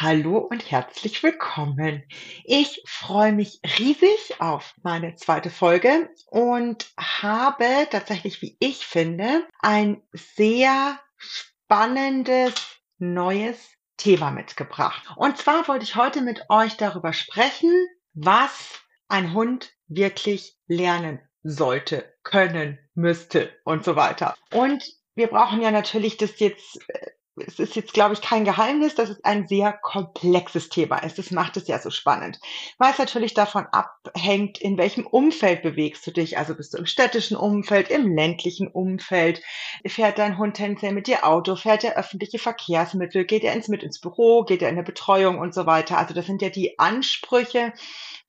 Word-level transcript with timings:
Hallo 0.00 0.38
und 0.38 0.70
herzlich 0.70 1.24
willkommen. 1.24 2.04
Ich 2.44 2.84
freue 2.86 3.32
mich 3.32 3.60
riesig 3.80 4.40
auf 4.40 4.72
meine 4.84 5.16
zweite 5.16 5.50
Folge 5.50 6.08
und 6.26 6.86
habe 6.96 7.64
tatsächlich, 7.90 8.40
wie 8.40 8.56
ich 8.60 8.86
finde, 8.86 9.44
ein 9.58 10.00
sehr 10.12 11.00
spannendes 11.16 12.54
neues 12.98 13.72
Thema 13.96 14.30
mitgebracht. 14.30 15.02
Und 15.16 15.36
zwar 15.36 15.66
wollte 15.66 15.82
ich 15.82 15.96
heute 15.96 16.22
mit 16.22 16.48
euch 16.48 16.76
darüber 16.76 17.12
sprechen, 17.12 17.72
was 18.12 18.78
ein 19.08 19.34
Hund 19.34 19.72
wirklich 19.88 20.56
lernen 20.68 21.18
sollte, 21.42 22.14
können, 22.22 22.78
müsste 22.94 23.52
und 23.64 23.82
so 23.82 23.96
weiter. 23.96 24.36
Und 24.52 24.84
wir 25.16 25.26
brauchen 25.26 25.60
ja 25.60 25.72
natürlich 25.72 26.18
das 26.18 26.38
jetzt 26.38 26.88
äh, 26.88 27.10
es 27.46 27.58
ist 27.58 27.76
jetzt, 27.76 27.92
glaube 27.92 28.14
ich, 28.14 28.20
kein 28.20 28.44
Geheimnis, 28.44 28.94
dass 28.94 29.10
es 29.10 29.24
ein 29.24 29.46
sehr 29.46 29.72
komplexes 29.72 30.68
Thema 30.68 30.98
ist. 30.98 31.18
Das 31.18 31.30
macht 31.30 31.56
es 31.56 31.68
ja 31.68 31.78
so 31.78 31.90
spannend, 31.90 32.38
weil 32.78 32.92
es 32.92 32.98
natürlich 32.98 33.34
davon 33.34 33.66
abhängt, 33.72 34.58
in 34.58 34.78
welchem 34.78 35.06
Umfeld 35.06 35.62
bewegst 35.62 36.06
du 36.06 36.10
dich. 36.10 36.38
Also 36.38 36.54
bist 36.54 36.74
du 36.74 36.78
im 36.78 36.86
städtischen 36.86 37.36
Umfeld, 37.36 37.90
im 37.90 38.14
ländlichen 38.14 38.68
Umfeld, 38.68 39.42
fährt 39.86 40.18
dein 40.18 40.38
Hund 40.38 40.56
tendenziell 40.56 40.92
mit 40.92 41.06
dir 41.06 41.26
Auto, 41.26 41.56
fährt 41.56 41.84
er 41.84 41.96
öffentliche 41.96 42.38
Verkehrsmittel, 42.38 43.24
geht 43.24 43.44
er 43.44 43.52
ins, 43.54 43.68
mit 43.68 43.82
ins 43.82 44.00
Büro, 44.00 44.44
geht 44.44 44.62
er 44.62 44.68
in 44.68 44.76
eine 44.76 44.84
Betreuung 44.84 45.38
und 45.38 45.54
so 45.54 45.66
weiter. 45.66 45.98
Also 45.98 46.14
das 46.14 46.26
sind 46.26 46.42
ja 46.42 46.50
die 46.50 46.78
Ansprüche, 46.78 47.72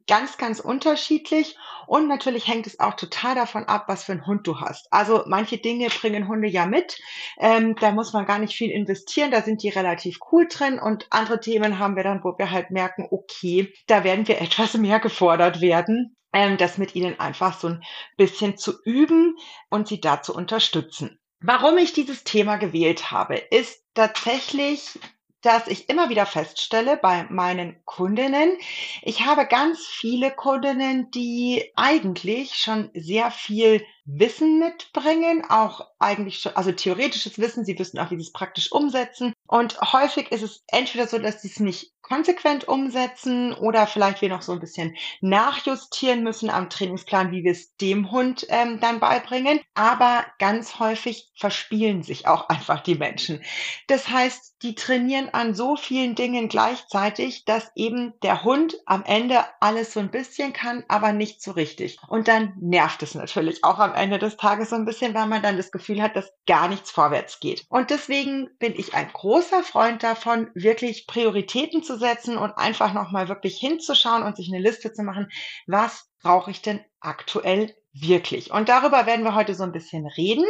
ganz, 0.10 0.38
ganz 0.38 0.60
unterschiedlich. 0.60 1.56
Und 1.88 2.08
natürlich 2.08 2.48
hängt 2.48 2.68
es 2.68 2.80
auch 2.80 2.96
total 2.96 3.36
davon 3.36 3.64
ab, 3.66 3.86
was 3.88 4.04
für 4.04 4.12
einen 4.12 4.28
Hund 4.28 4.46
du 4.46 4.60
hast. 4.60 4.92
Also 4.92 5.24
manche 5.28 5.58
Dinge 5.58 5.88
bringen 5.90 6.28
Hunde 6.28 6.48
ja 6.48 6.66
mit. 6.66 7.00
Ähm, 7.40 7.76
da 7.80 7.92
muss 7.92 8.12
man 8.12 8.26
gar 8.26 8.40
nicht 8.40 8.56
viel 8.56 8.72
investieren. 8.72 9.32
Da 9.32 9.42
sind 9.42 9.64
die 9.64 9.70
relativ 9.70 10.20
cool 10.32 10.48
drin. 10.48 10.80
Und 10.80 11.08
andere 11.10 11.40
Themen 11.40 11.80
haben 11.80 11.96
wir 11.96 12.04
dann, 12.04 12.24
wo 12.24 12.38
wir 12.38 12.52
halt 12.52 12.72
merken, 12.72 13.08
okay, 13.10 13.74
da 13.88 14.04
werden 14.04 14.28
wir 14.28 14.42
etwas 14.42 14.74
mehr 14.74 15.00
gefordert 15.00 15.62
werden. 15.62 16.16
Ähm, 16.34 16.58
das 16.58 16.78
mit 16.78 16.96
ihnen 16.96 17.20
einfach 17.20 17.60
so 17.60 17.70
ein 17.70 17.84
bisschen 18.18 18.58
zu 18.58 18.74
üben 18.84 19.36
und 19.70 19.88
sie 19.88 20.02
da 20.02 20.22
zu 20.22 20.36
unterstützen. 20.36 21.20
Warum 21.42 21.78
ich 21.78 21.94
dieses 21.94 22.24
Thema 22.24 22.58
gewählt 22.58 23.12
habe, 23.12 23.36
ist 23.36 23.84
tatsächlich 23.94 25.00
dass 25.42 25.68
ich 25.68 25.90
immer 25.90 26.10
wieder 26.10 26.26
feststelle 26.26 26.98
bei 26.98 27.26
meinen 27.30 27.84
Kundinnen, 27.86 28.58
ich 29.02 29.26
habe 29.26 29.46
ganz 29.46 29.86
viele 29.86 30.32
Kundinnen, 30.32 31.12
die 31.12 31.72
eigentlich 31.76 32.56
schon 32.56 32.90
sehr 32.94 33.32
viel 33.32 33.86
Wissen 34.12 34.60
mitbringen, 34.60 35.44
auch 35.48 35.88
eigentlich 36.00 36.40
schon, 36.40 36.56
also 36.56 36.72
theoretisches 36.72 37.38
Wissen, 37.38 37.66
sie 37.66 37.78
wissen 37.78 38.00
auch, 38.00 38.10
wie 38.10 38.16
sie 38.16 38.24
es 38.24 38.32
praktisch 38.32 38.72
umsetzen. 38.72 39.34
Und 39.48 39.80
häufig 39.82 40.32
ist 40.32 40.42
es 40.42 40.64
entweder 40.68 41.08
so, 41.08 41.20
dass 41.20 41.42
sie 41.42 41.50
es 41.50 41.60
nicht 41.60 41.92
konsequent 42.02 42.68
umsetzen 42.68 43.54
oder 43.54 43.86
vielleicht 43.86 44.22
wir 44.22 44.30
noch 44.30 44.42
so 44.42 44.54
ein 44.54 44.60
bisschen 44.60 44.96
nachjustieren 45.22 46.24
müssen 46.24 46.50
am 46.50 46.70
Trainingsplan, 46.70 47.32
wie 47.32 47.44
wir 47.44 47.52
es 47.52 47.76
dem 47.76 48.10
Hund 48.10 48.48
ähm, 48.50 48.80
dann 48.80 49.00
beibringen. 49.00 49.60
Aber 49.76 50.26
ganz 50.40 50.80
häufig 50.80 51.30
verspielen 51.38 52.02
sich 52.02 52.28
auch 52.28 52.50
einfach 52.50 52.82
die 52.82 52.96
Menschen. 52.96 53.44
Das 53.88 54.10
heißt, 54.10 54.56
die 54.64 54.76
trainieren 54.76 55.30
an 55.30 55.54
so 55.54 55.76
vielen 55.76 56.16
Dingen 56.16 56.50
gleichzeitig, 56.50 57.46
dass 57.46 57.72
eben 57.76 58.14
der 58.24 58.44
Hund 58.44 58.76
am 58.86 59.04
Ende 59.06 59.46
alles 59.62 59.94
so 59.94 60.00
ein 60.00 60.12
bisschen 60.12 60.52
kann, 60.52 60.84
aber 60.88 61.14
nicht 61.14 61.42
so 61.42 61.52
richtig. 61.52 61.98
Und 62.08 62.28
dann 62.28 62.54
nervt 62.60 63.04
es 63.04 63.16
natürlich 63.16 63.64
auch 63.64 63.80
am 63.80 63.94
Ende 63.94 63.99
des 64.08 64.38
Tages 64.38 64.70
so 64.70 64.76
ein 64.76 64.86
bisschen, 64.86 65.14
weil 65.14 65.28
man 65.28 65.42
dann 65.42 65.58
das 65.58 65.72
Gefühl 65.72 66.02
hat, 66.02 66.16
dass 66.16 66.32
gar 66.48 66.68
nichts 66.68 66.92
vorwärts 66.92 67.40
geht. 67.40 67.66
Und 67.70 67.90
deswegen 67.90 68.50
bin 68.60 68.74
ich 68.76 68.94
ein 68.94 69.12
großer 69.12 69.64
Freund 69.64 70.04
davon, 70.04 70.50
wirklich 70.54 71.08
Prioritäten 71.08 71.84
zu 71.84 71.98
setzen 71.98 72.38
und 72.38 72.58
einfach 72.58 72.94
nochmal 72.94 73.28
wirklich 73.28 73.58
hinzuschauen 73.58 74.24
und 74.24 74.38
sich 74.38 74.50
eine 74.50 74.62
Liste 74.62 74.94
zu 74.94 75.04
machen, 75.04 75.30
was 75.68 76.10
brauche 76.22 76.52
ich 76.52 76.62
denn 76.62 76.82
aktuell 77.00 77.76
wirklich? 77.94 78.52
Und 78.52 78.70
darüber 78.70 79.06
werden 79.06 79.26
wir 79.26 79.36
heute 79.36 79.56
so 79.56 79.64
ein 79.64 79.72
bisschen 79.72 80.06
reden. 80.06 80.46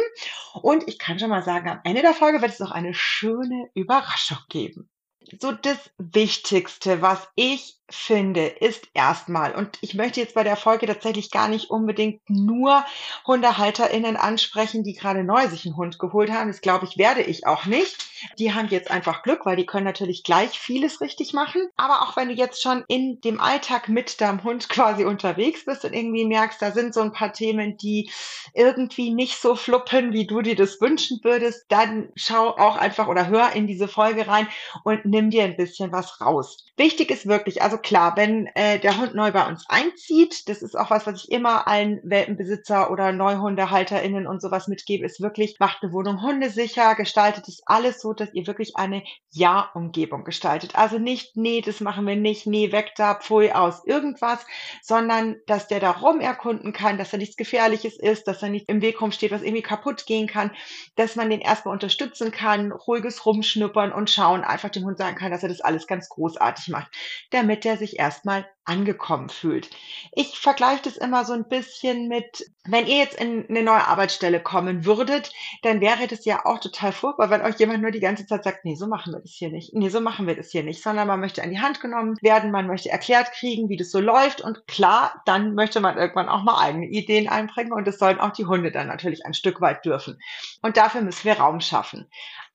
Und 0.62 0.88
ich 0.88 0.98
kann 0.98 1.18
schon 1.18 1.30
mal 1.30 1.42
sagen, 1.42 1.68
am 1.68 1.80
Ende 1.84 2.02
der 2.02 2.14
Folge 2.14 2.40
wird 2.42 2.52
es 2.52 2.60
noch 2.60 2.70
eine 2.70 2.94
schöne 2.94 3.70
Überraschung 3.74 4.38
geben. 4.48 4.90
So 5.38 5.52
das 5.52 5.90
Wichtigste, 5.98 7.02
was 7.02 7.28
ich 7.36 7.80
finde, 7.90 8.46
ist 8.46 8.88
erstmal, 8.94 9.54
und 9.54 9.78
ich 9.80 9.94
möchte 9.94 10.20
jetzt 10.20 10.34
bei 10.34 10.44
der 10.44 10.56
Folge 10.56 10.86
tatsächlich 10.86 11.30
gar 11.30 11.48
nicht 11.48 11.70
unbedingt 11.70 12.22
nur 12.28 12.84
HundehalterInnen 13.26 14.16
ansprechen, 14.16 14.84
die 14.84 14.94
gerade 14.94 15.24
neu 15.24 15.48
sich 15.48 15.66
einen 15.66 15.76
Hund 15.76 15.98
geholt 15.98 16.30
haben. 16.30 16.48
Das 16.48 16.60
glaube 16.60 16.86
ich, 16.86 16.98
werde 16.98 17.22
ich 17.22 17.46
auch 17.46 17.66
nicht. 17.66 18.06
Die 18.38 18.52
haben 18.52 18.68
jetzt 18.68 18.90
einfach 18.90 19.22
Glück, 19.22 19.46
weil 19.46 19.56
die 19.56 19.66
können 19.66 19.86
natürlich 19.86 20.22
gleich 20.22 20.58
vieles 20.58 21.00
richtig 21.00 21.32
machen. 21.32 21.68
Aber 21.76 22.02
auch 22.02 22.16
wenn 22.16 22.28
du 22.28 22.34
jetzt 22.34 22.62
schon 22.62 22.84
in 22.86 23.20
dem 23.22 23.40
Alltag 23.40 23.88
mit 23.88 24.20
deinem 24.20 24.44
Hund 24.44 24.68
quasi 24.68 25.04
unterwegs 25.04 25.64
bist 25.64 25.84
und 25.84 25.92
irgendwie 25.92 26.26
merkst, 26.26 26.62
da 26.62 26.70
sind 26.70 26.94
so 26.94 27.00
ein 27.00 27.12
paar 27.12 27.32
Themen, 27.32 27.76
die 27.76 28.10
irgendwie 28.54 29.12
nicht 29.12 29.40
so 29.40 29.56
fluppen, 29.56 30.12
wie 30.12 30.26
du 30.26 30.42
dir 30.42 30.56
das 30.56 30.80
wünschen 30.80 31.20
würdest, 31.22 31.64
dann 31.68 32.10
schau 32.14 32.50
auch 32.50 32.76
einfach 32.76 33.08
oder 33.08 33.28
hör 33.28 33.52
in 33.52 33.66
diese 33.66 33.88
Folge 33.88 34.28
rein 34.28 34.48
und 34.84 35.04
nimm 35.04 35.19
dir 35.28 35.44
ein 35.44 35.56
bisschen 35.56 35.92
was 35.92 36.20
raus. 36.22 36.64
Wichtig 36.76 37.10
ist 37.10 37.26
wirklich, 37.26 37.60
also 37.60 37.76
klar, 37.76 38.16
wenn 38.16 38.46
äh, 38.54 38.78
der 38.78 38.96
Hund 38.96 39.14
neu 39.14 39.32
bei 39.32 39.46
uns 39.46 39.66
einzieht, 39.68 40.48
das 40.48 40.62
ist 40.62 40.74
auch 40.74 40.88
was, 40.88 41.06
was 41.06 41.24
ich 41.24 41.30
immer 41.30 41.68
allen 41.68 42.00
Welpenbesitzer 42.04 42.90
oder 42.90 43.12
NeuhundehalterInnen 43.12 44.26
und 44.26 44.40
sowas 44.40 44.66
mitgebe, 44.66 45.04
ist 45.04 45.20
wirklich, 45.20 45.56
macht 45.60 45.82
eine 45.82 45.92
Wohnung 45.92 46.22
hundesicher, 46.22 46.94
gestaltet 46.94 47.48
es 47.48 47.60
alles 47.66 48.00
so, 48.00 48.14
dass 48.14 48.32
ihr 48.32 48.46
wirklich 48.46 48.76
eine 48.76 49.02
Ja-Umgebung 49.30 50.24
gestaltet. 50.24 50.74
Also 50.74 50.98
nicht, 50.98 51.36
nee, 51.36 51.60
das 51.60 51.80
machen 51.80 52.06
wir 52.06 52.16
nicht, 52.16 52.46
nee, 52.46 52.72
weg 52.72 52.92
da, 52.96 53.14
pfui, 53.14 53.52
aus, 53.52 53.84
irgendwas, 53.84 54.46
sondern, 54.80 55.36
dass 55.46 55.68
der 55.68 55.80
da 55.80 55.90
rum 55.90 56.20
erkunden 56.20 56.72
kann, 56.72 56.96
dass 56.96 57.10
da 57.10 57.16
nichts 57.16 57.36
Gefährliches 57.36 57.98
ist, 57.98 58.26
dass 58.26 58.38
da 58.38 58.48
nicht 58.48 58.68
im 58.68 58.80
Weg 58.80 59.00
rumsteht, 59.02 59.32
was 59.32 59.42
irgendwie 59.42 59.62
kaputt 59.62 60.06
gehen 60.06 60.28
kann, 60.28 60.50
dass 60.96 61.16
man 61.16 61.28
den 61.28 61.40
erstmal 61.40 61.74
unterstützen 61.74 62.30
kann, 62.30 62.72
ruhiges 62.72 63.26
Rumschnuppern 63.26 63.92
und 63.92 64.08
schauen, 64.08 64.44
einfach 64.44 64.70
dem 64.70 64.84
Hund 64.84 64.96
sagen 64.96 65.09
kann, 65.16 65.30
dass 65.30 65.42
er 65.42 65.48
das 65.48 65.60
alles 65.60 65.86
ganz 65.86 66.08
großartig 66.08 66.68
macht, 66.68 66.90
damit 67.30 67.64
der 67.64 67.76
sich 67.76 67.98
erstmal 67.98 68.46
angekommen 68.64 69.30
fühlt. 69.30 69.68
Ich 70.12 70.38
vergleiche 70.38 70.82
das 70.84 70.96
immer 70.96 71.24
so 71.24 71.32
ein 71.32 71.48
bisschen 71.48 72.06
mit, 72.08 72.44
wenn 72.64 72.86
ihr 72.86 72.98
jetzt 72.98 73.18
in 73.18 73.48
eine 73.48 73.62
neue 73.62 73.84
Arbeitsstelle 73.86 74.40
kommen 74.40 74.84
würdet, 74.84 75.32
dann 75.62 75.80
wäre 75.80 76.06
das 76.06 76.24
ja 76.24 76.44
auch 76.44 76.60
total 76.60 76.92
furchtbar, 76.92 77.30
wenn 77.30 77.42
euch 77.42 77.58
jemand 77.58 77.82
nur 77.82 77.90
die 77.90 78.00
ganze 78.00 78.26
Zeit 78.26 78.44
sagt, 78.44 78.64
nee, 78.64 78.76
so 78.76 78.86
machen 78.86 79.12
wir 79.12 79.20
das 79.20 79.32
hier 79.32 79.50
nicht, 79.50 79.74
nee, 79.74 79.88
so 79.88 80.00
machen 80.00 80.28
wir 80.28 80.36
das 80.36 80.50
hier 80.50 80.62
nicht, 80.62 80.82
sondern 80.82 81.08
man 81.08 81.18
möchte 81.18 81.42
an 81.42 81.50
die 81.50 81.60
Hand 81.60 81.80
genommen 81.80 82.16
werden, 82.20 82.52
man 82.52 82.68
möchte 82.68 82.90
erklärt 82.90 83.32
kriegen, 83.32 83.68
wie 83.68 83.76
das 83.76 83.90
so 83.90 83.98
läuft 83.98 84.40
und 84.40 84.66
klar, 84.68 85.20
dann 85.26 85.54
möchte 85.54 85.80
man 85.80 85.98
irgendwann 85.98 86.28
auch 86.28 86.44
mal 86.44 86.60
eigene 86.60 86.86
Ideen 86.86 87.28
einbringen 87.28 87.72
und 87.72 87.88
das 87.88 87.98
sollen 87.98 88.20
auch 88.20 88.32
die 88.32 88.46
Hunde 88.46 88.70
dann 88.70 88.86
natürlich 88.86 89.26
ein 89.26 89.34
Stück 89.34 89.60
weit 89.60 89.84
dürfen. 89.84 90.20
Und 90.62 90.76
dafür 90.76 91.00
müssen 91.00 91.24
wir 91.24 91.38
Raum 91.40 91.60
schaffen. 91.60 92.06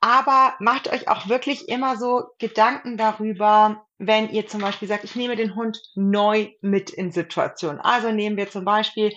Aber 0.02 0.56
macht 0.60 0.88
euch 0.92 1.08
auch 1.08 1.28
wirklich 1.28 1.68
immer 1.70 1.98
so 1.98 2.26
Gedanken 2.38 2.98
darüber, 2.98 3.85
wenn 3.98 4.30
ihr 4.30 4.46
zum 4.48 4.62
Beispiel 4.62 4.88
sagt, 4.88 5.06
ich 5.06 5.16
nehme 5.16 5.38
den 5.38 5.56
Hund 5.56 5.80
neu 5.96 6.50
mit 6.62 6.90
in 6.90 7.12
Situationen. 7.12 7.80
Also 7.80 8.12
nehmen 8.12 8.36
wir 8.36 8.50
zum 8.50 8.66
Beispiel, 8.66 9.14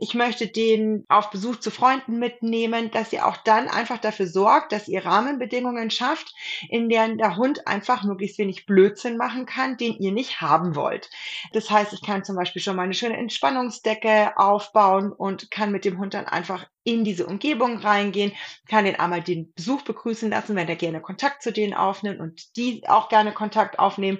ich 0.00 0.14
möchte 0.14 0.46
den 0.46 1.04
auf 1.08 1.30
Besuch 1.30 1.56
zu 1.56 1.70
Freunden 1.70 2.18
mitnehmen, 2.18 2.90
dass 2.90 3.12
ihr 3.12 3.26
auch 3.26 3.36
dann 3.38 3.68
einfach 3.68 3.98
dafür 3.98 4.26
sorgt, 4.26 4.72
dass 4.72 4.88
ihr 4.88 5.04
Rahmenbedingungen 5.04 5.90
schafft, 5.90 6.34
in 6.70 6.88
denen 6.88 7.18
der 7.18 7.36
Hund 7.36 7.66
einfach 7.66 8.04
möglichst 8.04 8.38
wenig 8.38 8.64
Blödsinn 8.64 9.18
machen 9.18 9.44
kann, 9.44 9.76
den 9.76 9.96
ihr 9.98 10.12
nicht 10.12 10.40
haben 10.40 10.76
wollt. 10.76 11.10
Das 11.52 11.70
heißt, 11.70 11.92
ich 11.92 12.02
kann 12.02 12.24
zum 12.24 12.36
Beispiel 12.36 12.62
schon 12.62 12.76
mal 12.76 12.84
eine 12.84 12.94
schöne 12.94 13.18
Entspannungsdecke 13.18 14.36
aufbauen 14.36 15.12
und 15.12 15.50
kann 15.50 15.72
mit 15.72 15.84
dem 15.84 15.98
Hund 15.98 16.14
dann 16.14 16.26
einfach 16.26 16.66
in 16.84 17.04
diese 17.04 17.26
Umgebung 17.26 17.78
reingehen, 17.78 18.32
kann 18.68 18.84
den 18.84 18.98
einmal 18.98 19.22
den 19.22 19.52
Besuch 19.54 19.82
begrüßen 19.82 20.30
lassen, 20.30 20.56
wenn 20.56 20.68
er 20.68 20.76
gerne 20.76 21.00
Kontakt 21.00 21.42
zu 21.42 21.52
denen 21.52 21.74
aufnimmt 21.74 22.20
und 22.20 22.56
die 22.56 22.88
auch 22.88 23.08
gerne 23.08 23.32
Kontakt 23.32 23.78
aufnehmen. 23.78 24.18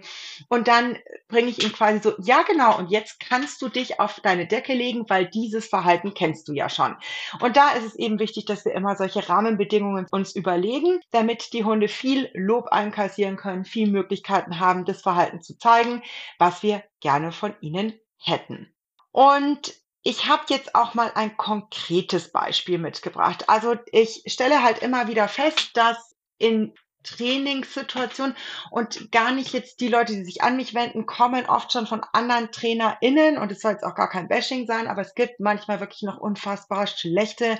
Und 0.48 0.68
dann 0.68 0.98
bringe 1.28 1.48
ich 1.48 1.62
ihm 1.62 1.72
quasi 1.72 2.00
so, 2.00 2.14
ja 2.18 2.42
genau, 2.42 2.78
und 2.78 2.90
jetzt 2.90 3.20
kannst 3.20 3.62
du 3.62 3.68
dich 3.68 4.00
auf 4.00 4.20
deine 4.20 4.46
Decke 4.46 4.74
legen, 4.74 5.08
weil 5.08 5.26
dieses 5.26 5.66
Verhalten 5.66 6.14
kennst 6.14 6.48
du 6.48 6.52
ja 6.52 6.68
schon. 6.68 6.96
Und 7.40 7.56
da 7.56 7.72
ist 7.72 7.84
es 7.84 7.94
eben 7.96 8.18
wichtig, 8.18 8.44
dass 8.44 8.64
wir 8.64 8.72
immer 8.72 8.96
solche 8.96 9.28
Rahmenbedingungen 9.28 10.06
uns 10.10 10.34
überlegen, 10.34 11.00
damit 11.10 11.52
die 11.52 11.64
Hunde 11.64 11.88
viel 11.88 12.30
Lob 12.34 12.68
einkassieren 12.68 13.36
können, 13.36 13.64
viel 13.64 13.90
Möglichkeiten 13.90 14.58
haben, 14.60 14.84
das 14.84 15.02
Verhalten 15.02 15.42
zu 15.42 15.58
zeigen, 15.58 16.02
was 16.38 16.62
wir 16.62 16.82
gerne 17.00 17.32
von 17.32 17.54
ihnen 17.60 17.98
hätten. 18.18 18.72
Und 19.10 19.74
ich 20.02 20.26
habe 20.26 20.42
jetzt 20.48 20.74
auch 20.74 20.94
mal 20.94 21.12
ein 21.14 21.36
konkretes 21.36 22.32
Beispiel 22.32 22.78
mitgebracht. 22.78 23.48
Also 23.48 23.76
ich 23.92 24.24
stelle 24.26 24.62
halt 24.62 24.78
immer 24.78 25.06
wieder 25.06 25.28
fest, 25.28 25.70
dass 25.74 26.16
in 26.38 26.74
Trainingssituationen 27.02 28.36
und 28.70 29.10
gar 29.12 29.32
nicht 29.32 29.52
jetzt 29.52 29.80
die 29.80 29.88
Leute, 29.88 30.14
die 30.14 30.24
sich 30.24 30.42
an 30.42 30.56
mich 30.56 30.74
wenden, 30.74 31.06
kommen 31.06 31.46
oft 31.46 31.72
schon 31.72 31.86
von 31.86 32.02
anderen 32.12 32.50
TrainerInnen 32.52 33.38
und 33.38 33.52
es 33.52 33.60
soll 33.60 33.72
jetzt 33.72 33.84
auch 33.84 33.94
gar 33.94 34.08
kein 34.08 34.28
Bashing 34.28 34.66
sein, 34.66 34.86
aber 34.86 35.02
es 35.02 35.14
gibt 35.14 35.40
manchmal 35.40 35.80
wirklich 35.80 36.02
noch 36.02 36.18
unfassbar 36.18 36.86
schlechte 36.86 37.58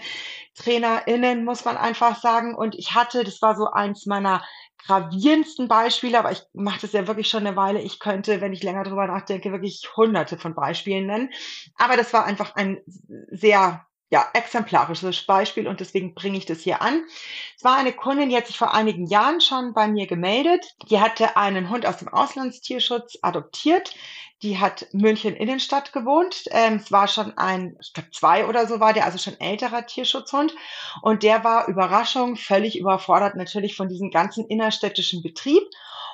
TrainerInnen, 0.55 1.45
muss 1.45 1.65
man 1.65 1.77
einfach 1.77 2.21
sagen. 2.21 2.55
Und 2.55 2.75
ich 2.75 2.95
hatte, 2.95 3.25
das 3.25 3.43
war 3.43 3.57
so 3.57 3.71
eins 3.71 4.07
meiner 4.07 4.43
gravierendsten 4.87 5.69
Beispiele, 5.69 6.19
aber 6.19 6.33
ich 6.33 6.43
mache 6.53 6.81
das 6.83 6.93
ja 6.93 7.07
wirklich 7.07 7.29
schon 7.29 7.47
eine 7.47 7.57
Weile. 7.57 7.81
Ich 7.81 8.01
könnte, 8.01 8.41
wenn 8.41 8.53
ich 8.53 8.63
länger 8.63 8.85
drüber 8.85 9.07
nachdenke, 9.07 9.53
wirklich 9.53 9.89
hunderte 9.97 10.39
von 10.39 10.55
Beispielen 10.55 11.07
nennen. 11.07 11.31
Aber 11.77 11.97
das 11.97 12.13
war 12.13 12.25
einfach 12.25 12.57
ein 12.57 12.81
sehr 13.31 13.87
ja, 14.13 14.29
exemplarisches 14.35 15.25
Beispiel 15.25 15.67
und 15.67 15.81
deswegen 15.81 16.15
bringe 16.15 16.37
ich 16.37 16.45
das 16.45 16.61
hier 16.61 16.83
an. 16.83 17.03
Es 17.57 17.65
war 17.65 17.79
eine 17.79 17.95
Kundin, 17.95 18.29
die 18.29 18.37
hat 18.37 18.47
sich 18.47 18.59
vor 18.59 18.75
einigen 18.75 19.07
Jahren 19.07 19.41
schon 19.41 19.73
bei 19.73 19.89
mir 19.89 20.07
gemeldet. 20.07 20.67
Die 20.91 21.01
hatte 21.01 21.39
einen 21.39 21.71
Hund 21.71 21.87
aus 21.87 21.97
dem 21.97 22.09
Auslandstierschutz 22.09 23.19
adoptiert. 23.23 23.95
Die 24.43 24.59
hat 24.59 24.87
München 24.93 25.35
Innenstadt 25.35 25.95
gewohnt. 25.95 26.45
Ähm, 26.51 26.75
es 26.75 26.93
war 26.93 27.09
schon 27.09 27.39
ein, 27.39 27.79
ich 27.81 27.95
glaube 27.95 28.11
zwei 28.11 28.47
oder 28.47 28.67
so 28.67 28.81
war 28.81 28.93
der, 28.93 29.07
also 29.07 29.17
schon 29.17 29.41
älterer 29.41 29.87
Tierschutzhund. 29.87 30.55
Und 31.01 31.23
der 31.23 31.43
war 31.43 31.69
Überraschung 31.69 32.37
völlig 32.37 32.79
überfordert 32.79 33.35
natürlich 33.37 33.77
von 33.77 33.89
diesem 33.89 34.11
ganzen 34.11 34.47
innerstädtischen 34.47 35.23
Betrieb. 35.23 35.63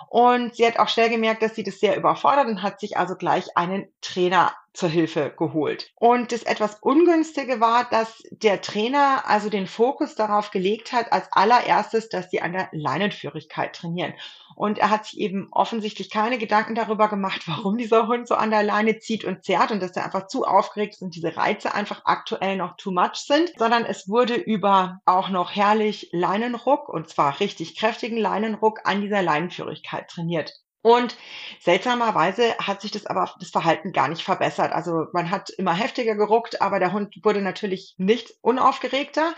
Und 0.08 0.54
sie 0.54 0.64
hat 0.64 0.78
auch 0.78 0.88
schnell 0.88 1.10
gemerkt, 1.10 1.42
dass 1.42 1.56
sie 1.56 1.64
das 1.64 1.80
sehr 1.80 1.96
überfordert 1.96 2.46
und 2.46 2.62
hat 2.62 2.78
sich 2.78 2.96
also 2.96 3.16
gleich 3.16 3.56
einen 3.56 3.88
Trainer 4.02 4.52
zur 4.78 4.88
Hilfe 4.88 5.34
geholt. 5.36 5.90
Und 5.96 6.30
das 6.30 6.44
etwas 6.44 6.76
Ungünstige 6.80 7.60
war, 7.60 7.90
dass 7.90 8.22
der 8.30 8.60
Trainer 8.60 9.24
also 9.26 9.50
den 9.50 9.66
Fokus 9.66 10.14
darauf 10.14 10.52
gelegt 10.52 10.92
hat, 10.92 11.12
als 11.12 11.32
allererstes, 11.32 12.08
dass 12.08 12.30
sie 12.30 12.40
an 12.40 12.52
der 12.52 12.68
Leinenführigkeit 12.70 13.74
trainieren. 13.74 14.14
Und 14.54 14.78
er 14.78 14.90
hat 14.90 15.06
sich 15.06 15.18
eben 15.18 15.48
offensichtlich 15.50 16.10
keine 16.10 16.38
Gedanken 16.38 16.76
darüber 16.76 17.08
gemacht, 17.08 17.42
warum 17.46 17.76
dieser 17.76 18.06
Hund 18.06 18.28
so 18.28 18.36
an 18.36 18.50
der 18.50 18.62
Leine 18.62 19.00
zieht 19.00 19.24
und 19.24 19.44
zerrt 19.44 19.72
und 19.72 19.82
dass 19.82 19.96
er 19.96 20.04
einfach 20.04 20.28
zu 20.28 20.44
aufgeregt 20.44 20.94
ist 20.94 21.02
und 21.02 21.16
diese 21.16 21.36
Reize 21.36 21.74
einfach 21.74 22.02
aktuell 22.04 22.56
noch 22.56 22.76
too 22.76 22.92
much 22.92 23.16
sind, 23.16 23.52
sondern 23.58 23.84
es 23.84 24.08
wurde 24.08 24.34
über 24.34 25.00
auch 25.06 25.28
noch 25.28 25.56
herrlich 25.56 26.08
Leinenruck 26.12 26.88
und 26.88 27.08
zwar 27.08 27.40
richtig 27.40 27.76
kräftigen 27.76 28.16
Leinenruck 28.16 28.80
an 28.84 29.00
dieser 29.00 29.22
Leinenführigkeit 29.22 30.08
trainiert. 30.08 30.52
Und 30.82 31.16
seltsamerweise 31.60 32.56
hat 32.58 32.80
sich 32.82 32.92
das 32.92 33.06
aber 33.06 33.34
das 33.40 33.50
Verhalten 33.50 33.92
gar 33.92 34.06
nicht 34.08 34.22
verbessert. 34.22 34.72
Also 34.72 35.06
man 35.12 35.30
hat 35.30 35.50
immer 35.50 35.74
heftiger 35.74 36.14
geruckt, 36.14 36.62
aber 36.62 36.78
der 36.78 36.92
Hund 36.92 37.16
wurde 37.24 37.42
natürlich 37.42 37.94
nicht 37.98 38.34
unaufgeregter, 38.42 39.34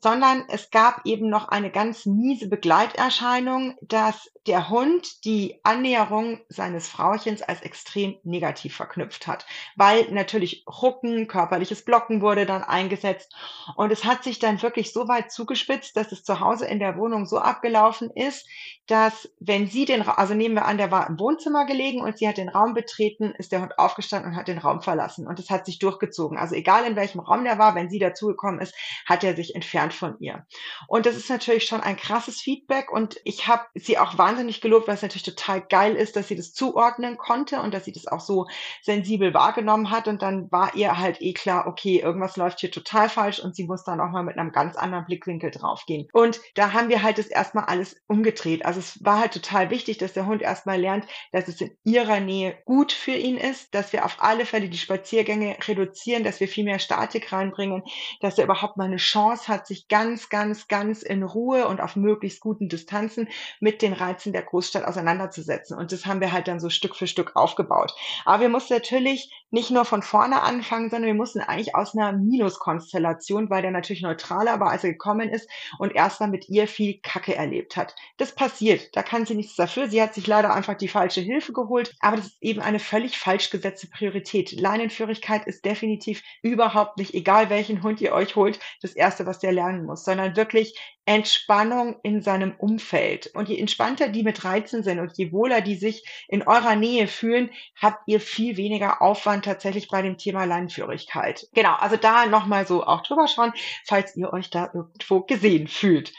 sondern 0.00 0.44
es 0.48 0.70
gab 0.70 1.02
eben 1.04 1.28
noch 1.28 1.48
eine 1.48 1.70
ganz 1.70 2.04
miese 2.04 2.48
Begleiterscheinung, 2.48 3.76
dass 3.80 4.31
der 4.46 4.68
Hund 4.70 5.24
die 5.24 5.60
Annäherung 5.62 6.40
seines 6.48 6.88
Frauchens 6.88 7.42
als 7.42 7.62
extrem 7.62 8.16
negativ 8.24 8.74
verknüpft 8.74 9.28
hat, 9.28 9.46
weil 9.76 10.10
natürlich 10.10 10.64
Rucken, 10.66 11.28
körperliches 11.28 11.84
Blocken 11.84 12.22
wurde 12.22 12.44
dann 12.44 12.64
eingesetzt 12.64 13.34
und 13.76 13.92
es 13.92 14.04
hat 14.04 14.24
sich 14.24 14.40
dann 14.40 14.60
wirklich 14.60 14.92
so 14.92 15.06
weit 15.06 15.30
zugespitzt, 15.30 15.96
dass 15.96 16.10
es 16.10 16.24
zu 16.24 16.40
Hause 16.40 16.66
in 16.66 16.80
der 16.80 16.96
Wohnung 16.96 17.26
so 17.26 17.38
abgelaufen 17.38 18.10
ist, 18.10 18.48
dass 18.88 19.30
wenn 19.38 19.68
sie 19.68 19.84
den, 19.84 20.02
also 20.02 20.34
nehmen 20.34 20.56
wir 20.56 20.64
an, 20.64 20.76
der 20.76 20.90
war 20.90 21.08
im 21.08 21.20
Wohnzimmer 21.20 21.64
gelegen 21.64 22.00
und 22.00 22.18
sie 22.18 22.26
hat 22.26 22.36
den 22.36 22.48
Raum 22.48 22.74
betreten, 22.74 23.32
ist 23.38 23.52
der 23.52 23.62
Hund 23.62 23.78
aufgestanden 23.78 24.32
und 24.32 24.36
hat 24.36 24.48
den 24.48 24.58
Raum 24.58 24.82
verlassen 24.82 25.28
und 25.28 25.38
es 25.38 25.50
hat 25.50 25.66
sich 25.66 25.78
durchgezogen. 25.78 26.36
Also 26.36 26.56
egal 26.56 26.84
in 26.84 26.96
welchem 26.96 27.20
Raum 27.20 27.44
der 27.44 27.58
war, 27.58 27.76
wenn 27.76 27.90
sie 27.90 28.00
dazugekommen 28.00 28.60
ist, 28.60 28.74
hat 29.06 29.22
er 29.22 29.36
sich 29.36 29.54
entfernt 29.54 29.94
von 29.94 30.16
ihr. 30.18 30.46
Und 30.88 31.06
das 31.06 31.16
ist 31.16 31.30
natürlich 31.30 31.64
schon 31.64 31.80
ein 31.80 31.96
krasses 31.96 32.40
Feedback 32.40 32.90
und 32.90 33.20
ich 33.24 33.46
habe 33.46 33.62
sie 33.74 33.98
auch 33.98 34.18
wahnsinnig 34.18 34.31
wahnsinnig 34.32 34.60
gelobt, 34.62 34.88
weil 34.88 34.94
es 34.94 35.02
natürlich 35.02 35.22
total 35.24 35.60
geil 35.60 35.94
ist, 35.94 36.16
dass 36.16 36.28
sie 36.28 36.36
das 36.36 36.54
zuordnen 36.54 37.18
konnte 37.18 37.60
und 37.60 37.74
dass 37.74 37.84
sie 37.84 37.92
das 37.92 38.06
auch 38.06 38.20
so 38.20 38.46
sensibel 38.82 39.34
wahrgenommen 39.34 39.90
hat. 39.90 40.08
Und 40.08 40.22
dann 40.22 40.50
war 40.50 40.74
ihr 40.74 40.98
halt 40.98 41.20
eh 41.20 41.34
klar, 41.34 41.66
okay, 41.66 42.00
irgendwas 42.00 42.36
läuft 42.36 42.60
hier 42.60 42.70
total 42.70 43.08
falsch 43.08 43.40
und 43.40 43.54
sie 43.54 43.64
muss 43.64 43.84
dann 43.84 44.00
auch 44.00 44.10
mal 44.10 44.22
mit 44.22 44.38
einem 44.38 44.52
ganz 44.52 44.76
anderen 44.76 45.04
Blickwinkel 45.04 45.50
draufgehen. 45.50 46.08
Und 46.12 46.40
da 46.54 46.72
haben 46.72 46.88
wir 46.88 47.02
halt 47.02 47.18
das 47.18 47.26
erstmal 47.26 47.64
alles 47.64 47.96
umgedreht. 48.06 48.64
Also 48.64 48.80
es 48.80 49.04
war 49.04 49.20
halt 49.20 49.34
total 49.34 49.70
wichtig, 49.70 49.98
dass 49.98 50.14
der 50.14 50.26
Hund 50.26 50.40
erstmal 50.40 50.80
lernt, 50.80 51.06
dass 51.32 51.48
es 51.48 51.60
in 51.60 51.76
ihrer 51.84 52.20
Nähe 52.20 52.56
gut 52.64 52.92
für 52.92 53.12
ihn 53.12 53.36
ist, 53.36 53.74
dass 53.74 53.92
wir 53.92 54.06
auf 54.06 54.16
alle 54.20 54.46
Fälle 54.46 54.68
die 54.68 54.78
Spaziergänge 54.78 55.56
reduzieren, 55.66 56.24
dass 56.24 56.40
wir 56.40 56.48
viel 56.48 56.64
mehr 56.64 56.78
Statik 56.78 57.32
reinbringen, 57.32 57.82
dass 58.20 58.38
er 58.38 58.44
überhaupt 58.44 58.78
mal 58.78 58.84
eine 58.84 58.96
Chance 58.96 59.48
hat, 59.48 59.66
sich 59.66 59.88
ganz, 59.88 60.30
ganz, 60.30 60.68
ganz 60.68 61.02
in 61.02 61.22
Ruhe 61.22 61.68
und 61.68 61.80
auf 61.82 61.96
möglichst 61.96 62.40
guten 62.40 62.68
Distanzen 62.68 63.28
mit 63.60 63.82
den 63.82 63.92
Reizen 63.92 64.21
Grenzen 64.22 64.32
der 64.32 64.42
Großstadt 64.42 64.84
auseinanderzusetzen. 64.84 65.76
Und 65.76 65.92
das 65.92 66.06
haben 66.06 66.20
wir 66.20 66.32
halt 66.32 66.48
dann 66.48 66.60
so 66.60 66.70
Stück 66.70 66.94
für 66.94 67.06
Stück 67.06 67.32
aufgebaut. 67.34 67.92
Aber 68.24 68.40
wir 68.40 68.48
mussten 68.48 68.74
natürlich 68.74 69.32
nicht 69.50 69.70
nur 69.70 69.84
von 69.84 70.02
vorne 70.02 70.42
anfangen, 70.42 70.90
sondern 70.90 71.08
wir 71.08 71.14
mussten 71.14 71.40
eigentlich 71.40 71.74
aus 71.74 71.94
einer 71.94 72.12
Minuskonstellation, 72.12 73.50
weil 73.50 73.62
der 73.62 73.70
natürlich 73.70 74.02
neutraler 74.02 74.60
war, 74.60 74.70
als 74.70 74.84
er 74.84 74.92
gekommen 74.92 75.28
ist 75.28 75.48
und 75.78 75.94
erstmal 75.94 76.30
mit 76.30 76.48
ihr 76.48 76.68
viel 76.68 77.00
Kacke 77.02 77.34
erlebt 77.34 77.76
hat. 77.76 77.94
Das 78.16 78.34
passiert. 78.34 78.96
Da 78.96 79.02
kann 79.02 79.26
sie 79.26 79.34
nichts 79.34 79.56
dafür. 79.56 79.88
Sie 79.88 80.00
hat 80.00 80.14
sich 80.14 80.26
leider 80.26 80.54
einfach 80.54 80.74
die 80.74 80.88
falsche 80.88 81.20
Hilfe 81.20 81.52
geholt. 81.52 81.94
Aber 82.00 82.16
das 82.16 82.26
ist 82.26 82.42
eben 82.42 82.60
eine 82.60 82.78
völlig 82.78 83.18
falsch 83.18 83.50
gesetzte 83.50 83.88
Priorität. 83.88 84.52
Leinenführigkeit 84.52 85.46
ist 85.46 85.64
definitiv 85.64 86.22
überhaupt 86.42 86.98
nicht, 86.98 87.14
egal 87.14 87.50
welchen 87.50 87.82
Hund 87.82 88.00
ihr 88.00 88.12
euch 88.12 88.36
holt, 88.36 88.58
das 88.80 88.92
erste, 88.92 89.26
was 89.26 89.40
der 89.40 89.52
lernen 89.52 89.84
muss, 89.84 90.04
sondern 90.04 90.36
wirklich 90.36 90.78
Entspannung 91.04 91.96
in 92.02 92.22
seinem 92.22 92.54
Umfeld. 92.58 93.28
Und 93.34 93.48
je 93.48 93.58
entspannter 93.58 94.08
die 94.08 94.22
mit 94.22 94.44
Reizen 94.44 94.82
sind 94.82 95.00
und 95.00 95.16
je 95.18 95.32
wohler 95.32 95.60
die 95.60 95.74
sich 95.74 96.04
in 96.28 96.42
eurer 96.42 96.76
Nähe 96.76 97.08
fühlen, 97.08 97.50
habt 97.80 98.02
ihr 98.06 98.20
viel 98.20 98.56
weniger 98.56 99.02
Aufwand 99.02 99.44
tatsächlich 99.44 99.88
bei 99.88 100.02
dem 100.02 100.16
Thema 100.16 100.44
Leinführigkeit. 100.44 101.48
Genau, 101.54 101.74
also 101.74 101.96
da 101.96 102.26
nochmal 102.26 102.66
so 102.66 102.84
auch 102.84 103.02
drüber 103.02 103.26
schauen, 103.26 103.52
falls 103.84 104.16
ihr 104.16 104.32
euch 104.32 104.50
da 104.50 104.70
irgendwo 104.72 105.20
gesehen 105.20 105.66
fühlt. 105.66 106.12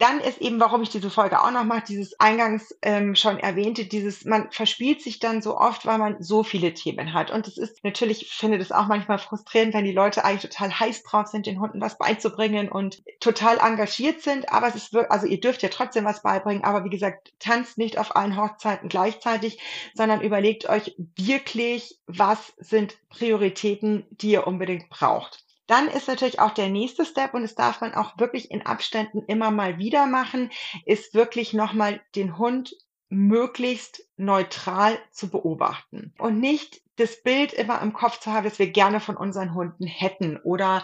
Dann 0.00 0.18
ist 0.20 0.40
eben, 0.40 0.58
warum 0.60 0.80
ich 0.80 0.88
diese 0.88 1.10
Folge 1.10 1.42
auch 1.42 1.50
noch 1.50 1.64
mache, 1.64 1.84
dieses 1.86 2.18
eingangs 2.18 2.74
ähm, 2.80 3.14
schon 3.14 3.38
erwähnte, 3.38 3.84
dieses, 3.84 4.24
man 4.24 4.50
verspielt 4.50 5.02
sich 5.02 5.18
dann 5.18 5.42
so 5.42 5.58
oft, 5.58 5.84
weil 5.84 5.98
man 5.98 6.22
so 6.22 6.42
viele 6.42 6.72
Themen 6.72 7.12
hat. 7.12 7.30
Und 7.30 7.46
es 7.46 7.58
ist 7.58 7.84
natürlich, 7.84 8.22
ich 8.22 8.32
finde 8.32 8.56
das 8.56 8.72
auch 8.72 8.86
manchmal 8.86 9.18
frustrierend, 9.18 9.74
wenn 9.74 9.84
die 9.84 9.92
Leute 9.92 10.24
eigentlich 10.24 10.50
total 10.50 10.80
heiß 10.80 11.02
drauf 11.02 11.26
sind, 11.26 11.44
den 11.44 11.60
Hunden 11.60 11.82
was 11.82 11.98
beizubringen 11.98 12.70
und 12.70 13.02
total 13.20 13.58
engagiert 13.58 14.22
sind. 14.22 14.50
Aber 14.50 14.68
es 14.68 14.74
ist 14.74 14.94
wirklich, 14.94 15.12
also 15.12 15.26
ihr 15.26 15.38
dürft 15.38 15.62
ja 15.62 15.68
trotzdem 15.68 16.06
was 16.06 16.22
beibringen. 16.22 16.64
Aber 16.64 16.82
wie 16.84 16.90
gesagt, 16.90 17.34
tanzt 17.38 17.76
nicht 17.76 17.98
auf 17.98 18.16
allen 18.16 18.38
Hochzeiten 18.38 18.88
gleichzeitig, 18.88 19.60
sondern 19.92 20.22
überlegt 20.22 20.66
euch 20.66 20.94
wirklich, 21.14 22.00
was 22.06 22.54
sind 22.56 22.96
Prioritäten, 23.10 24.06
die 24.12 24.30
ihr 24.30 24.46
unbedingt 24.46 24.88
braucht. 24.88 25.44
Dann 25.70 25.86
ist 25.86 26.08
natürlich 26.08 26.40
auch 26.40 26.50
der 26.50 26.68
nächste 26.68 27.04
Step 27.04 27.32
und 27.32 27.42
das 27.42 27.54
darf 27.54 27.80
man 27.80 27.94
auch 27.94 28.18
wirklich 28.18 28.50
in 28.50 28.66
Abständen 28.66 29.22
immer 29.28 29.52
mal 29.52 29.78
wieder 29.78 30.06
machen, 30.06 30.50
ist 30.84 31.14
wirklich 31.14 31.52
nochmal 31.52 32.00
den 32.16 32.38
Hund 32.38 32.74
möglichst 33.08 34.04
neutral 34.16 34.98
zu 35.12 35.30
beobachten 35.30 36.12
und 36.18 36.40
nicht 36.40 36.82
das 36.96 37.22
Bild 37.22 37.52
immer 37.52 37.80
im 37.82 37.92
Kopf 37.92 38.18
zu 38.18 38.32
haben, 38.32 38.42
das 38.42 38.58
wir 38.58 38.68
gerne 38.68 38.98
von 38.98 39.16
unseren 39.16 39.54
Hunden 39.54 39.86
hätten 39.86 40.38
oder 40.42 40.82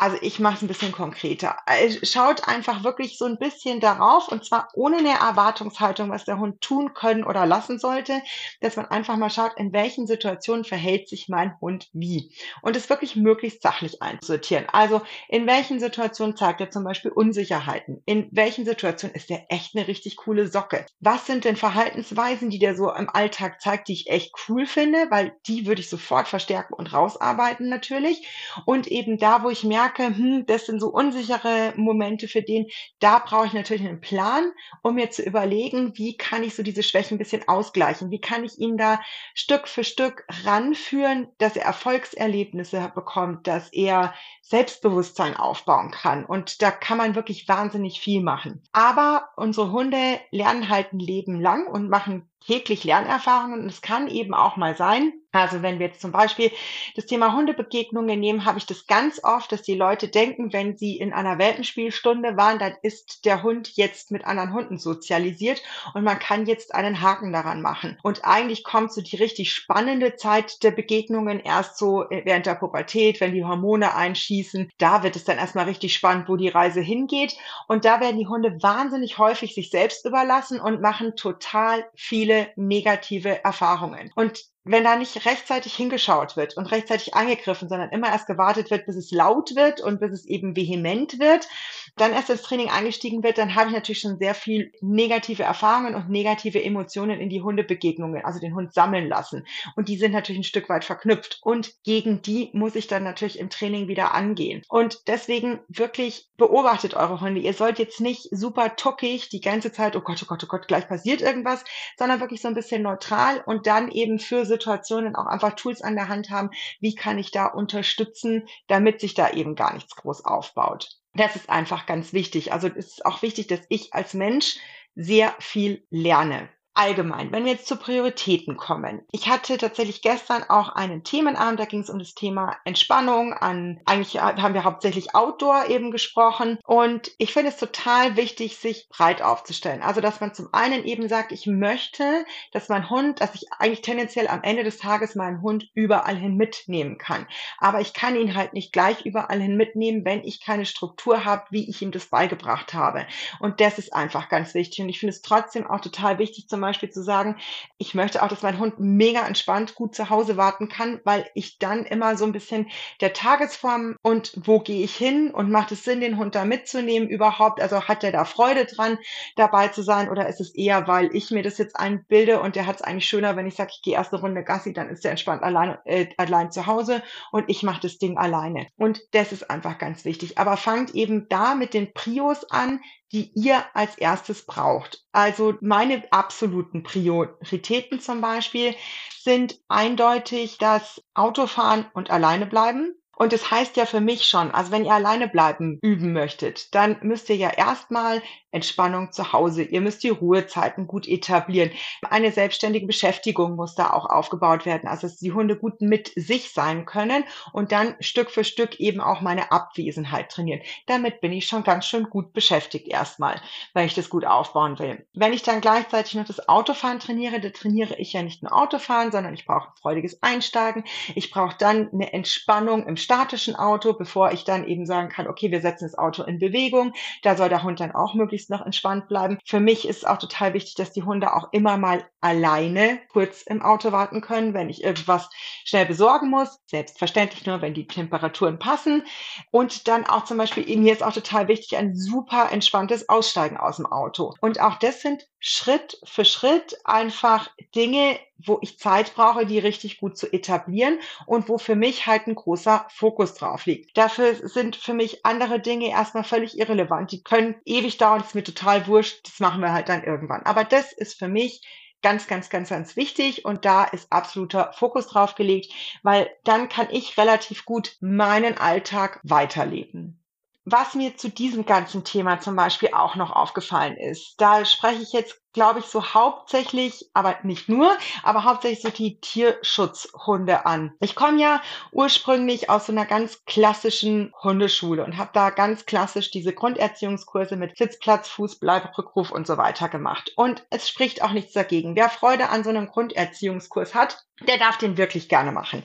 also 0.00 0.16
ich 0.22 0.38
mache 0.38 0.54
es 0.54 0.62
ein 0.62 0.68
bisschen 0.68 0.92
konkreter. 0.92 1.56
Äh, 1.66 1.90
schaut 2.06 2.48
einfach 2.48 2.84
wirklich 2.84 3.18
so 3.18 3.26
ein 3.26 3.38
bisschen 3.38 3.80
darauf 3.80 4.28
und 4.28 4.46
zwar 4.46 4.68
ohne 4.72 4.96
eine 4.96 5.10
Erwartungshaltung, 5.10 6.10
was 6.10 6.24
der 6.24 6.38
Hund 6.38 6.62
tun 6.62 6.94
können 6.94 7.22
oder 7.22 7.44
lassen 7.44 7.78
sollte, 7.78 8.22
dass 8.62 8.76
man 8.76 8.86
einfach 8.86 9.18
mal 9.18 9.28
schaut, 9.28 9.52
in 9.58 9.74
welchen 9.74 10.06
Situationen 10.06 10.64
verhält 10.64 11.08
sich 11.10 11.28
mein 11.28 11.60
Hund 11.60 11.90
wie 11.92 12.32
und 12.62 12.76
es 12.76 12.88
wirklich 12.88 13.14
möglichst 13.14 13.62
sachlich 13.62 14.00
einsortieren. 14.00 14.64
Also 14.72 15.02
in 15.28 15.46
welchen 15.46 15.80
Situationen 15.80 16.34
zeigt 16.34 16.62
er 16.62 16.70
zum 16.70 16.82
Beispiel 16.82 17.10
Unsicherheiten? 17.10 18.02
In 18.06 18.26
welchen 18.32 18.64
Situationen 18.64 19.14
ist 19.14 19.30
er 19.30 19.44
echt 19.50 19.76
eine 19.76 19.86
richtig 19.86 20.16
coole 20.16 20.48
Socke? 20.48 20.86
Was 21.00 21.26
sind 21.26 21.44
denn 21.44 21.56
Verhaltensweisen, 21.56 22.48
die 22.48 22.58
der 22.58 22.74
so 22.74 22.90
im 22.90 23.10
Alltag 23.10 23.60
zeigt, 23.60 23.88
die 23.88 23.92
ich 23.92 24.08
echt 24.08 24.32
cool 24.48 24.64
finde, 24.64 25.08
weil 25.10 25.34
die 25.46 25.66
würde 25.66 25.82
ich 25.82 25.90
sofort 25.90 26.26
verstärken 26.26 26.72
und 26.72 26.90
rausarbeiten 26.90 27.68
natürlich 27.68 28.26
und 28.64 28.86
eben 28.86 29.18
da, 29.18 29.42
wo 29.42 29.50
ich 29.50 29.62
merke, 29.62 29.89
merke, 29.90 30.16
hm, 30.16 30.46
das 30.46 30.66
sind 30.66 30.80
so 30.80 30.88
unsichere 30.88 31.72
Momente 31.76 32.28
für 32.28 32.42
den, 32.42 32.66
da 33.00 33.18
brauche 33.18 33.46
ich 33.46 33.52
natürlich 33.52 33.86
einen 33.86 34.00
Plan, 34.00 34.52
um 34.82 34.94
mir 34.94 35.10
zu 35.10 35.22
überlegen, 35.22 35.96
wie 35.96 36.16
kann 36.16 36.42
ich 36.42 36.54
so 36.54 36.62
diese 36.62 36.82
Schwächen 36.82 37.16
ein 37.16 37.18
bisschen 37.18 37.46
ausgleichen? 37.48 38.10
Wie 38.10 38.20
kann 38.20 38.44
ich 38.44 38.58
ihn 38.58 38.76
da 38.76 39.00
Stück 39.34 39.68
für 39.68 39.84
Stück 39.84 40.24
ranführen, 40.44 41.28
dass 41.38 41.56
er 41.56 41.64
Erfolgserlebnisse 41.64 42.92
bekommt, 42.94 43.46
dass 43.46 43.72
er 43.72 44.14
Selbstbewusstsein 44.50 45.36
aufbauen 45.36 45.92
kann? 45.92 46.24
Und 46.24 46.60
da 46.60 46.70
kann 46.70 46.98
man 46.98 47.14
wirklich 47.14 47.48
wahnsinnig 47.48 48.00
viel 48.00 48.22
machen. 48.22 48.62
Aber 48.72 49.30
unsere 49.36 49.70
Hunde 49.70 50.20
lernen 50.30 50.68
halt 50.68 50.92
ein 50.92 50.98
Leben 50.98 51.40
lang 51.40 51.66
und 51.66 51.88
machen 51.88 52.28
täglich 52.44 52.84
Lernerfahrungen 52.84 53.60
und 53.60 53.66
es 53.68 53.82
kann 53.82 54.08
eben 54.08 54.34
auch 54.34 54.56
mal 54.56 54.76
sein, 54.76 55.12
also 55.32 55.62
wenn 55.62 55.78
wir 55.78 55.86
jetzt 55.86 56.00
zum 56.00 56.10
Beispiel 56.10 56.50
das 56.96 57.06
Thema 57.06 57.34
Hundebegegnungen 57.36 58.18
nehmen, 58.18 58.44
habe 58.44 58.58
ich 58.58 58.66
das 58.66 58.86
ganz 58.86 59.22
oft, 59.22 59.52
dass 59.52 59.62
die 59.62 59.76
Leute 59.76 60.08
denken, 60.08 60.52
wenn 60.52 60.76
sie 60.76 60.96
in 60.96 61.12
einer 61.12 61.38
Welpenspielstunde 61.38 62.36
waren, 62.36 62.58
dann 62.58 62.74
ist 62.82 63.24
der 63.24 63.44
Hund 63.44 63.76
jetzt 63.76 64.10
mit 64.10 64.24
anderen 64.24 64.52
Hunden 64.52 64.78
sozialisiert 64.78 65.62
und 65.94 66.02
man 66.02 66.18
kann 66.18 66.46
jetzt 66.46 66.74
einen 66.74 67.00
Haken 67.00 67.32
daran 67.32 67.62
machen. 67.62 67.98
Und 68.02 68.24
eigentlich 68.24 68.64
kommt 68.64 68.92
so 68.92 69.02
die 69.02 69.16
richtig 69.16 69.52
spannende 69.52 70.16
Zeit 70.16 70.64
der 70.64 70.72
Begegnungen 70.72 71.38
erst 71.38 71.78
so 71.78 72.06
während 72.10 72.46
der 72.46 72.56
Pubertät, 72.56 73.20
wenn 73.20 73.34
die 73.34 73.44
Hormone 73.44 73.94
einschießen 73.94 74.39
genießen. 74.40 74.70
Da 74.78 75.02
wird 75.02 75.16
es 75.16 75.24
dann 75.24 75.38
erstmal 75.38 75.66
richtig 75.66 75.94
spannend, 75.94 76.28
wo 76.28 76.36
die 76.36 76.48
Reise 76.48 76.80
hingeht. 76.80 77.36
Und 77.68 77.84
da 77.84 78.00
werden 78.00 78.18
die 78.18 78.26
Hunde 78.26 78.62
wahnsinnig 78.62 79.18
häufig 79.18 79.54
sich 79.54 79.70
selbst 79.70 80.04
überlassen 80.06 80.60
und 80.60 80.80
machen 80.80 81.16
total 81.16 81.84
viele 81.94 82.48
negative 82.56 83.44
Erfahrungen. 83.44 84.10
Und 84.14 84.44
wenn 84.64 84.84
da 84.84 84.96
nicht 84.96 85.24
rechtzeitig 85.24 85.74
hingeschaut 85.74 86.36
wird 86.36 86.56
und 86.56 86.66
rechtzeitig 86.66 87.14
angegriffen, 87.14 87.68
sondern 87.68 87.90
immer 87.90 88.08
erst 88.08 88.26
gewartet 88.26 88.70
wird, 88.70 88.86
bis 88.86 88.96
es 88.96 89.10
laut 89.10 89.56
wird 89.56 89.80
und 89.80 90.00
bis 90.00 90.12
es 90.12 90.26
eben 90.26 90.54
vehement 90.54 91.18
wird, 91.18 91.48
dann 91.96 92.12
erst 92.12 92.28
das 92.28 92.42
Training 92.42 92.68
eingestiegen 92.68 93.22
wird, 93.22 93.38
dann 93.38 93.54
habe 93.54 93.68
ich 93.68 93.74
natürlich 93.74 94.00
schon 94.00 94.18
sehr 94.18 94.34
viel 94.34 94.72
negative 94.80 95.42
Erfahrungen 95.42 95.94
und 95.94 96.08
negative 96.08 96.62
Emotionen 96.62 97.20
in 97.20 97.30
die 97.30 97.42
Hundebegegnungen, 97.42 98.24
also 98.24 98.38
den 98.38 98.54
Hund 98.54 98.74
sammeln 98.74 99.08
lassen. 99.08 99.46
Und 99.76 99.88
die 99.88 99.96
sind 99.96 100.12
natürlich 100.12 100.40
ein 100.40 100.44
Stück 100.44 100.68
weit 100.68 100.84
verknüpft. 100.84 101.40
Und 101.42 101.82
gegen 101.84 102.22
die 102.22 102.50
muss 102.52 102.74
ich 102.74 102.86
dann 102.86 103.04
natürlich 103.04 103.38
im 103.38 103.50
Training 103.50 103.88
wieder 103.88 104.14
angehen. 104.14 104.62
Und 104.68 105.08
deswegen 105.08 105.60
wirklich 105.68 106.28
beobachtet 106.36 106.94
eure 106.94 107.20
Hunde. 107.20 107.40
Ihr 107.40 107.54
sollt 107.54 107.78
jetzt 107.78 108.00
nicht 108.00 108.28
super 108.30 108.76
tuckig 108.76 109.28
die 109.30 109.40
ganze 109.40 109.72
Zeit, 109.72 109.96
oh 109.96 110.00
Gott, 110.00 110.20
oh 110.22 110.26
Gott, 110.26 110.44
oh 110.44 110.48
Gott, 110.48 110.68
gleich 110.68 110.88
passiert 110.88 111.22
irgendwas, 111.22 111.64
sondern 111.98 112.20
wirklich 112.20 112.42
so 112.42 112.48
ein 112.48 112.54
bisschen 112.54 112.82
neutral 112.82 113.42
und 113.46 113.66
dann 113.66 113.90
eben 113.90 114.18
für 114.18 114.44
Situationen 114.50 115.16
auch 115.16 115.26
einfach 115.26 115.54
Tools 115.54 115.82
an 115.82 115.94
der 115.94 116.08
Hand 116.08 116.30
haben, 116.30 116.50
wie 116.80 116.94
kann 116.94 117.18
ich 117.18 117.30
da 117.30 117.46
unterstützen, 117.46 118.46
damit 118.68 119.00
sich 119.00 119.14
da 119.14 119.30
eben 119.30 119.54
gar 119.54 119.72
nichts 119.72 119.96
groß 119.96 120.24
aufbaut. 120.24 120.90
Das 121.14 121.36
ist 121.36 121.48
einfach 121.48 121.86
ganz 121.86 122.12
wichtig. 122.12 122.52
Also 122.52 122.68
es 122.68 122.88
ist 122.88 123.06
auch 123.06 123.22
wichtig, 123.22 123.46
dass 123.46 123.60
ich 123.68 123.94
als 123.94 124.14
Mensch 124.14 124.58
sehr 124.94 125.34
viel 125.38 125.86
lerne 125.90 126.48
allgemein, 126.74 127.32
wenn 127.32 127.44
wir 127.44 127.52
jetzt 127.52 127.66
zu 127.66 127.76
Prioritäten 127.76 128.56
kommen. 128.56 129.02
Ich 129.12 129.28
hatte 129.28 129.58
tatsächlich 129.58 130.02
gestern 130.02 130.44
auch 130.48 130.70
einen 130.70 131.04
Themenabend, 131.04 131.60
da 131.60 131.64
ging 131.64 131.80
es 131.80 131.90
um 131.90 131.98
das 131.98 132.14
Thema 132.14 132.56
Entspannung 132.64 133.32
an, 133.32 133.80
eigentlich 133.86 134.20
haben 134.20 134.54
wir 134.54 134.64
hauptsächlich 134.64 135.14
Outdoor 135.14 135.68
eben 135.68 135.90
gesprochen 135.90 136.58
und 136.64 137.10
ich 137.18 137.32
finde 137.32 137.50
es 137.50 137.56
total 137.56 138.16
wichtig, 138.16 138.56
sich 138.56 138.88
breit 138.88 139.20
aufzustellen. 139.20 139.82
Also, 139.82 140.00
dass 140.00 140.20
man 140.20 140.34
zum 140.34 140.48
einen 140.52 140.84
eben 140.84 141.08
sagt, 141.08 141.32
ich 141.32 141.46
möchte, 141.46 142.24
dass 142.52 142.68
mein 142.68 142.88
Hund, 142.88 143.20
dass 143.20 143.34
ich 143.34 143.52
eigentlich 143.58 143.82
tendenziell 143.82 144.28
am 144.28 144.42
Ende 144.42 144.64
des 144.64 144.78
Tages 144.78 145.14
meinen 145.14 145.42
Hund 145.42 145.68
überall 145.74 146.16
hin 146.16 146.36
mitnehmen 146.36 146.98
kann. 146.98 147.26
Aber 147.58 147.80
ich 147.80 147.92
kann 147.94 148.16
ihn 148.16 148.34
halt 148.34 148.52
nicht 148.52 148.72
gleich 148.72 149.04
überall 149.04 149.40
hin 149.40 149.56
mitnehmen, 149.56 150.04
wenn 150.04 150.24
ich 150.24 150.40
keine 150.40 150.66
Struktur 150.66 151.24
habe, 151.24 151.44
wie 151.50 151.68
ich 151.68 151.82
ihm 151.82 151.90
das 151.90 152.06
beigebracht 152.06 152.74
habe. 152.74 153.06
Und 153.40 153.60
das 153.60 153.78
ist 153.78 153.92
einfach 153.92 154.28
ganz 154.28 154.54
wichtig. 154.54 154.80
Und 154.80 154.88
ich 154.88 155.00
finde 155.00 155.14
es 155.14 155.22
trotzdem 155.22 155.66
auch 155.66 155.80
total 155.80 156.18
wichtig, 156.18 156.48
zum 156.48 156.59
Beispiel 156.60 156.90
zu 156.90 157.02
sagen, 157.02 157.36
ich 157.78 157.94
möchte 157.94 158.22
auch, 158.22 158.28
dass 158.28 158.42
mein 158.42 158.58
Hund 158.58 158.78
mega 158.78 159.26
entspannt 159.26 159.74
gut 159.74 159.94
zu 159.94 160.10
Hause 160.10 160.36
warten 160.36 160.68
kann, 160.68 161.00
weil 161.04 161.26
ich 161.34 161.58
dann 161.58 161.84
immer 161.84 162.16
so 162.16 162.24
ein 162.24 162.32
bisschen 162.32 162.68
der 163.00 163.12
Tagesform 163.12 163.96
und 164.02 164.32
wo 164.44 164.60
gehe 164.60 164.84
ich 164.84 164.94
hin 164.96 165.30
und 165.30 165.50
macht 165.50 165.72
es 165.72 165.84
Sinn, 165.84 166.00
den 166.00 166.18
Hund 166.18 166.34
da 166.34 166.44
mitzunehmen 166.44 167.08
überhaupt? 167.08 167.60
Also 167.60 167.82
hat 167.82 168.02
der 168.02 168.12
da 168.12 168.24
Freude 168.24 168.66
dran, 168.66 168.98
dabei 169.36 169.68
zu 169.68 169.82
sein 169.82 170.08
oder 170.08 170.28
ist 170.28 170.40
es 170.40 170.54
eher, 170.54 170.86
weil 170.86 171.14
ich 171.14 171.30
mir 171.30 171.42
das 171.42 171.58
jetzt 171.58 171.76
einbilde 171.76 172.40
und 172.40 172.56
der 172.56 172.66
hat 172.66 172.76
es 172.76 172.82
eigentlich 172.82 173.06
schöner, 173.06 173.36
wenn 173.36 173.46
ich 173.46 173.54
sage, 173.54 173.70
ich 173.74 173.82
gehe 173.82 173.94
erst 173.94 174.12
eine 174.12 174.22
Runde 174.22 174.44
Gassi, 174.44 174.72
dann 174.72 174.88
ist 174.88 175.04
der 175.04 175.12
entspannt 175.12 175.42
allein, 175.42 175.78
äh, 175.84 176.06
allein 176.16 176.50
zu 176.50 176.66
Hause 176.66 177.02
und 177.32 177.44
ich 177.48 177.62
mache 177.62 177.80
das 177.82 177.98
Ding 177.98 178.16
alleine. 178.18 178.68
Und 178.76 179.00
das 179.12 179.32
ist 179.32 179.50
einfach 179.50 179.78
ganz 179.78 180.04
wichtig. 180.04 180.38
Aber 180.38 180.56
fangt 180.56 180.94
eben 180.94 181.28
da 181.28 181.54
mit 181.54 181.74
den 181.74 181.92
Prios 181.92 182.50
an, 182.50 182.80
die 183.12 183.32
ihr 183.34 183.64
als 183.74 183.96
erstes 183.98 184.46
braucht. 184.46 185.04
Also 185.12 185.54
meine 185.60 186.04
absoluten 186.12 186.82
Prioritäten 186.82 188.00
zum 188.00 188.20
Beispiel 188.20 188.74
sind 189.18 189.60
eindeutig 189.68 190.58
das 190.58 191.02
Autofahren 191.14 191.86
und 191.94 192.10
alleine 192.10 192.46
bleiben. 192.46 192.94
Und 193.20 193.34
das 193.34 193.50
heißt 193.50 193.76
ja 193.76 193.84
für 193.84 194.00
mich 194.00 194.26
schon, 194.26 194.50
also 194.50 194.72
wenn 194.72 194.86
ihr 194.86 194.94
alleine 194.94 195.28
bleiben 195.28 195.78
üben 195.82 196.14
möchtet, 196.14 196.74
dann 196.74 196.96
müsst 197.02 197.28
ihr 197.28 197.36
ja 197.36 197.50
erstmal 197.50 198.22
Entspannung 198.50 199.12
zu 199.12 199.32
Hause. 199.32 199.62
Ihr 199.62 199.80
müsst 199.80 200.02
die 200.02 200.08
Ruhezeiten 200.08 200.86
gut 200.86 201.06
etablieren. 201.06 201.70
Eine 202.08 202.32
selbstständige 202.32 202.86
Beschäftigung 202.86 203.56
muss 203.56 203.74
da 203.74 203.90
auch 203.90 204.06
aufgebaut 204.06 204.66
werden, 204.66 204.88
also 204.88 205.02
dass 205.06 205.18
die 205.18 205.32
Hunde 205.32 205.56
gut 205.56 205.80
mit 205.80 206.12
sich 206.16 206.52
sein 206.52 206.86
können 206.86 207.24
und 207.52 207.72
dann 207.72 207.94
Stück 208.00 208.30
für 208.30 208.42
Stück 208.42 208.80
eben 208.80 209.00
auch 209.00 209.20
meine 209.20 209.52
Abwesenheit 209.52 210.30
trainieren. 210.30 210.62
Damit 210.86 211.20
bin 211.20 211.32
ich 211.32 211.46
schon 211.46 211.62
ganz 211.62 211.86
schön 211.86 212.10
gut 212.10 212.32
beschäftigt 212.32 212.88
erstmal, 212.88 213.40
weil 213.74 213.86
ich 213.86 213.94
das 213.94 214.08
gut 214.08 214.24
aufbauen 214.24 214.78
will. 214.78 215.06
Wenn 215.14 215.32
ich 215.32 215.42
dann 215.42 215.60
gleichzeitig 215.60 216.14
noch 216.14 216.26
das 216.26 216.48
Autofahren 216.48 217.00
trainiere, 217.00 217.40
da 217.40 217.50
trainiere 217.50 217.96
ich 217.98 218.14
ja 218.14 218.22
nicht 218.22 218.42
nur 218.42 218.56
Autofahren, 218.56 219.12
sondern 219.12 219.34
ich 219.34 219.44
brauche 219.44 219.68
ein 219.68 219.76
freudiges 219.80 220.22
Einsteigen. 220.22 220.84
Ich 221.14 221.30
brauche 221.30 221.56
dann 221.58 221.90
eine 221.92 222.12
Entspannung 222.12 222.86
im 222.86 222.96
statischen 223.10 223.56
Auto, 223.56 223.92
bevor 223.92 224.30
ich 224.30 224.44
dann 224.44 224.64
eben 224.68 224.86
sagen 224.86 225.08
kann, 225.08 225.26
okay, 225.26 225.50
wir 225.50 225.60
setzen 225.60 225.84
das 225.84 225.98
Auto 225.98 226.22
in 226.22 226.38
Bewegung. 226.38 226.92
Da 227.22 227.34
soll 227.34 227.48
der 227.48 227.64
Hund 227.64 227.80
dann 227.80 227.90
auch 227.90 228.14
möglichst 228.14 228.50
noch 228.50 228.64
entspannt 228.64 229.08
bleiben. 229.08 229.38
Für 229.44 229.58
mich 229.58 229.88
ist 229.88 230.06
auch 230.06 230.18
total 230.18 230.54
wichtig, 230.54 230.76
dass 230.76 230.92
die 230.92 231.02
Hunde 231.02 231.34
auch 231.34 231.48
immer 231.50 231.76
mal 231.76 232.04
alleine 232.20 233.00
kurz 233.08 233.42
im 233.42 233.62
Auto 233.62 233.90
warten 233.90 234.20
können, 234.20 234.54
wenn 234.54 234.70
ich 234.70 234.84
irgendwas 234.84 235.28
schnell 235.64 235.86
besorgen 235.86 236.30
muss. 236.30 236.60
Selbstverständlich 236.66 237.46
nur, 237.46 237.60
wenn 237.62 237.74
die 237.74 237.88
Temperaturen 237.88 238.60
passen. 238.60 239.02
Und 239.50 239.88
dann 239.88 240.06
auch 240.06 240.24
zum 240.24 240.36
Beispiel, 240.36 240.64
mir 240.78 240.92
ist 240.92 241.02
auch 241.02 241.12
total 241.12 241.48
wichtig, 241.48 241.76
ein 241.78 241.96
super 241.96 242.52
entspanntes 242.52 243.08
Aussteigen 243.08 243.56
aus 243.56 243.76
dem 243.76 243.86
Auto. 243.86 244.34
Und 244.40 244.60
auch 244.60 244.76
das 244.76 245.02
sind 245.02 245.26
Schritt 245.40 245.98
für 246.04 246.26
Schritt 246.26 246.78
einfach 246.84 247.50
Dinge, 247.74 248.18
wo 248.36 248.58
ich 248.60 248.78
Zeit 248.78 249.14
brauche, 249.14 249.46
die 249.46 249.58
richtig 249.58 249.98
gut 249.98 250.16
zu 250.16 250.30
etablieren 250.32 250.98
und 251.26 251.48
wo 251.48 251.58
für 251.58 251.76
mich 251.76 252.06
halt 252.06 252.26
ein 252.26 252.34
großer 252.34 252.86
Fokus 253.00 253.34
drauf 253.34 253.64
liegt. 253.64 253.96
Dafür 253.96 254.34
sind 254.46 254.76
für 254.76 254.92
mich 254.92 255.24
andere 255.24 255.58
Dinge 255.58 255.88
erstmal 255.88 256.22
völlig 256.22 256.58
irrelevant. 256.58 257.10
Die 257.10 257.22
können 257.22 257.56
ewig 257.64 257.96
dauern, 257.96 258.18
das 258.18 258.28
ist 258.28 258.34
mir 258.34 258.44
total 258.44 258.86
wurscht, 258.86 259.26
das 259.26 259.40
machen 259.40 259.62
wir 259.62 259.72
halt 259.72 259.88
dann 259.88 260.04
irgendwann. 260.04 260.42
Aber 260.42 260.64
das 260.64 260.92
ist 260.92 261.18
für 261.18 261.28
mich 261.28 261.66
ganz, 262.02 262.26
ganz, 262.26 262.50
ganz, 262.50 262.68
ganz 262.68 262.96
wichtig 262.96 263.46
und 263.46 263.64
da 263.64 263.84
ist 263.84 264.12
absoluter 264.12 264.72
Fokus 264.74 265.08
drauf 265.08 265.34
gelegt, 265.34 265.72
weil 266.02 266.30
dann 266.44 266.68
kann 266.68 266.88
ich 266.90 267.16
relativ 267.16 267.64
gut 267.64 267.96
meinen 268.00 268.58
Alltag 268.58 269.20
weiterleben. 269.22 270.22
Was 270.66 270.94
mir 270.94 271.16
zu 271.16 271.30
diesem 271.30 271.64
ganzen 271.64 272.04
Thema 272.04 272.38
zum 272.40 272.54
Beispiel 272.54 272.90
auch 272.92 273.16
noch 273.16 273.32
aufgefallen 273.32 273.96
ist, 273.96 274.34
da 274.38 274.66
spreche 274.66 275.02
ich 275.02 275.12
jetzt 275.12 275.40
glaube 275.52 275.80
ich, 275.80 275.86
so 275.86 276.14
hauptsächlich, 276.14 277.10
aber 277.14 277.36
nicht 277.42 277.68
nur, 277.68 277.96
aber 278.22 278.44
hauptsächlich 278.44 278.82
so 278.82 278.90
die 278.90 279.20
Tierschutzhunde 279.20 280.66
an. 280.66 280.92
Ich 281.00 281.14
komme 281.14 281.40
ja 281.40 281.60
ursprünglich 281.92 282.70
aus 282.70 282.86
so 282.86 282.92
einer 282.92 283.06
ganz 283.06 283.44
klassischen 283.46 284.32
Hundeschule 284.42 285.04
und 285.04 285.16
habe 285.16 285.30
da 285.32 285.50
ganz 285.50 285.86
klassisch 285.86 286.30
diese 286.30 286.52
Grunderziehungskurse 286.52 287.56
mit 287.56 287.76
Sitzplatz, 287.76 288.28
Fuß, 288.28 288.58
Bleibrückruf 288.58 289.30
und 289.30 289.46
so 289.46 289.56
weiter 289.56 289.88
gemacht. 289.88 290.32
Und 290.36 290.64
es 290.70 290.88
spricht 290.88 291.22
auch 291.22 291.32
nichts 291.32 291.52
dagegen. 291.52 291.96
Wer 291.96 292.10
Freude 292.10 292.48
an 292.50 292.64
so 292.64 292.70
einem 292.70 292.86
Grunderziehungskurs 292.86 293.94
hat, 293.94 294.24
der 294.46 294.58
darf 294.58 294.78
den 294.78 294.96
wirklich 294.96 295.28
gerne 295.28 295.52
machen. 295.52 295.82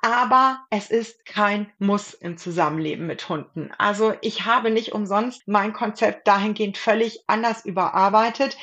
Aber 0.00 0.60
es 0.70 0.90
ist 0.90 1.24
kein 1.24 1.72
Muss 1.78 2.14
im 2.14 2.36
Zusammenleben 2.36 3.06
mit 3.06 3.28
Hunden. 3.28 3.70
Also 3.78 4.14
ich 4.22 4.44
habe 4.44 4.70
nicht 4.70 4.92
umsonst 4.92 5.46
mein 5.46 5.72
Konzept 5.72 6.26
dahingehend 6.26 6.78
völlig 6.78 7.20
anders 7.28 7.64
überarbeitet 7.64 8.56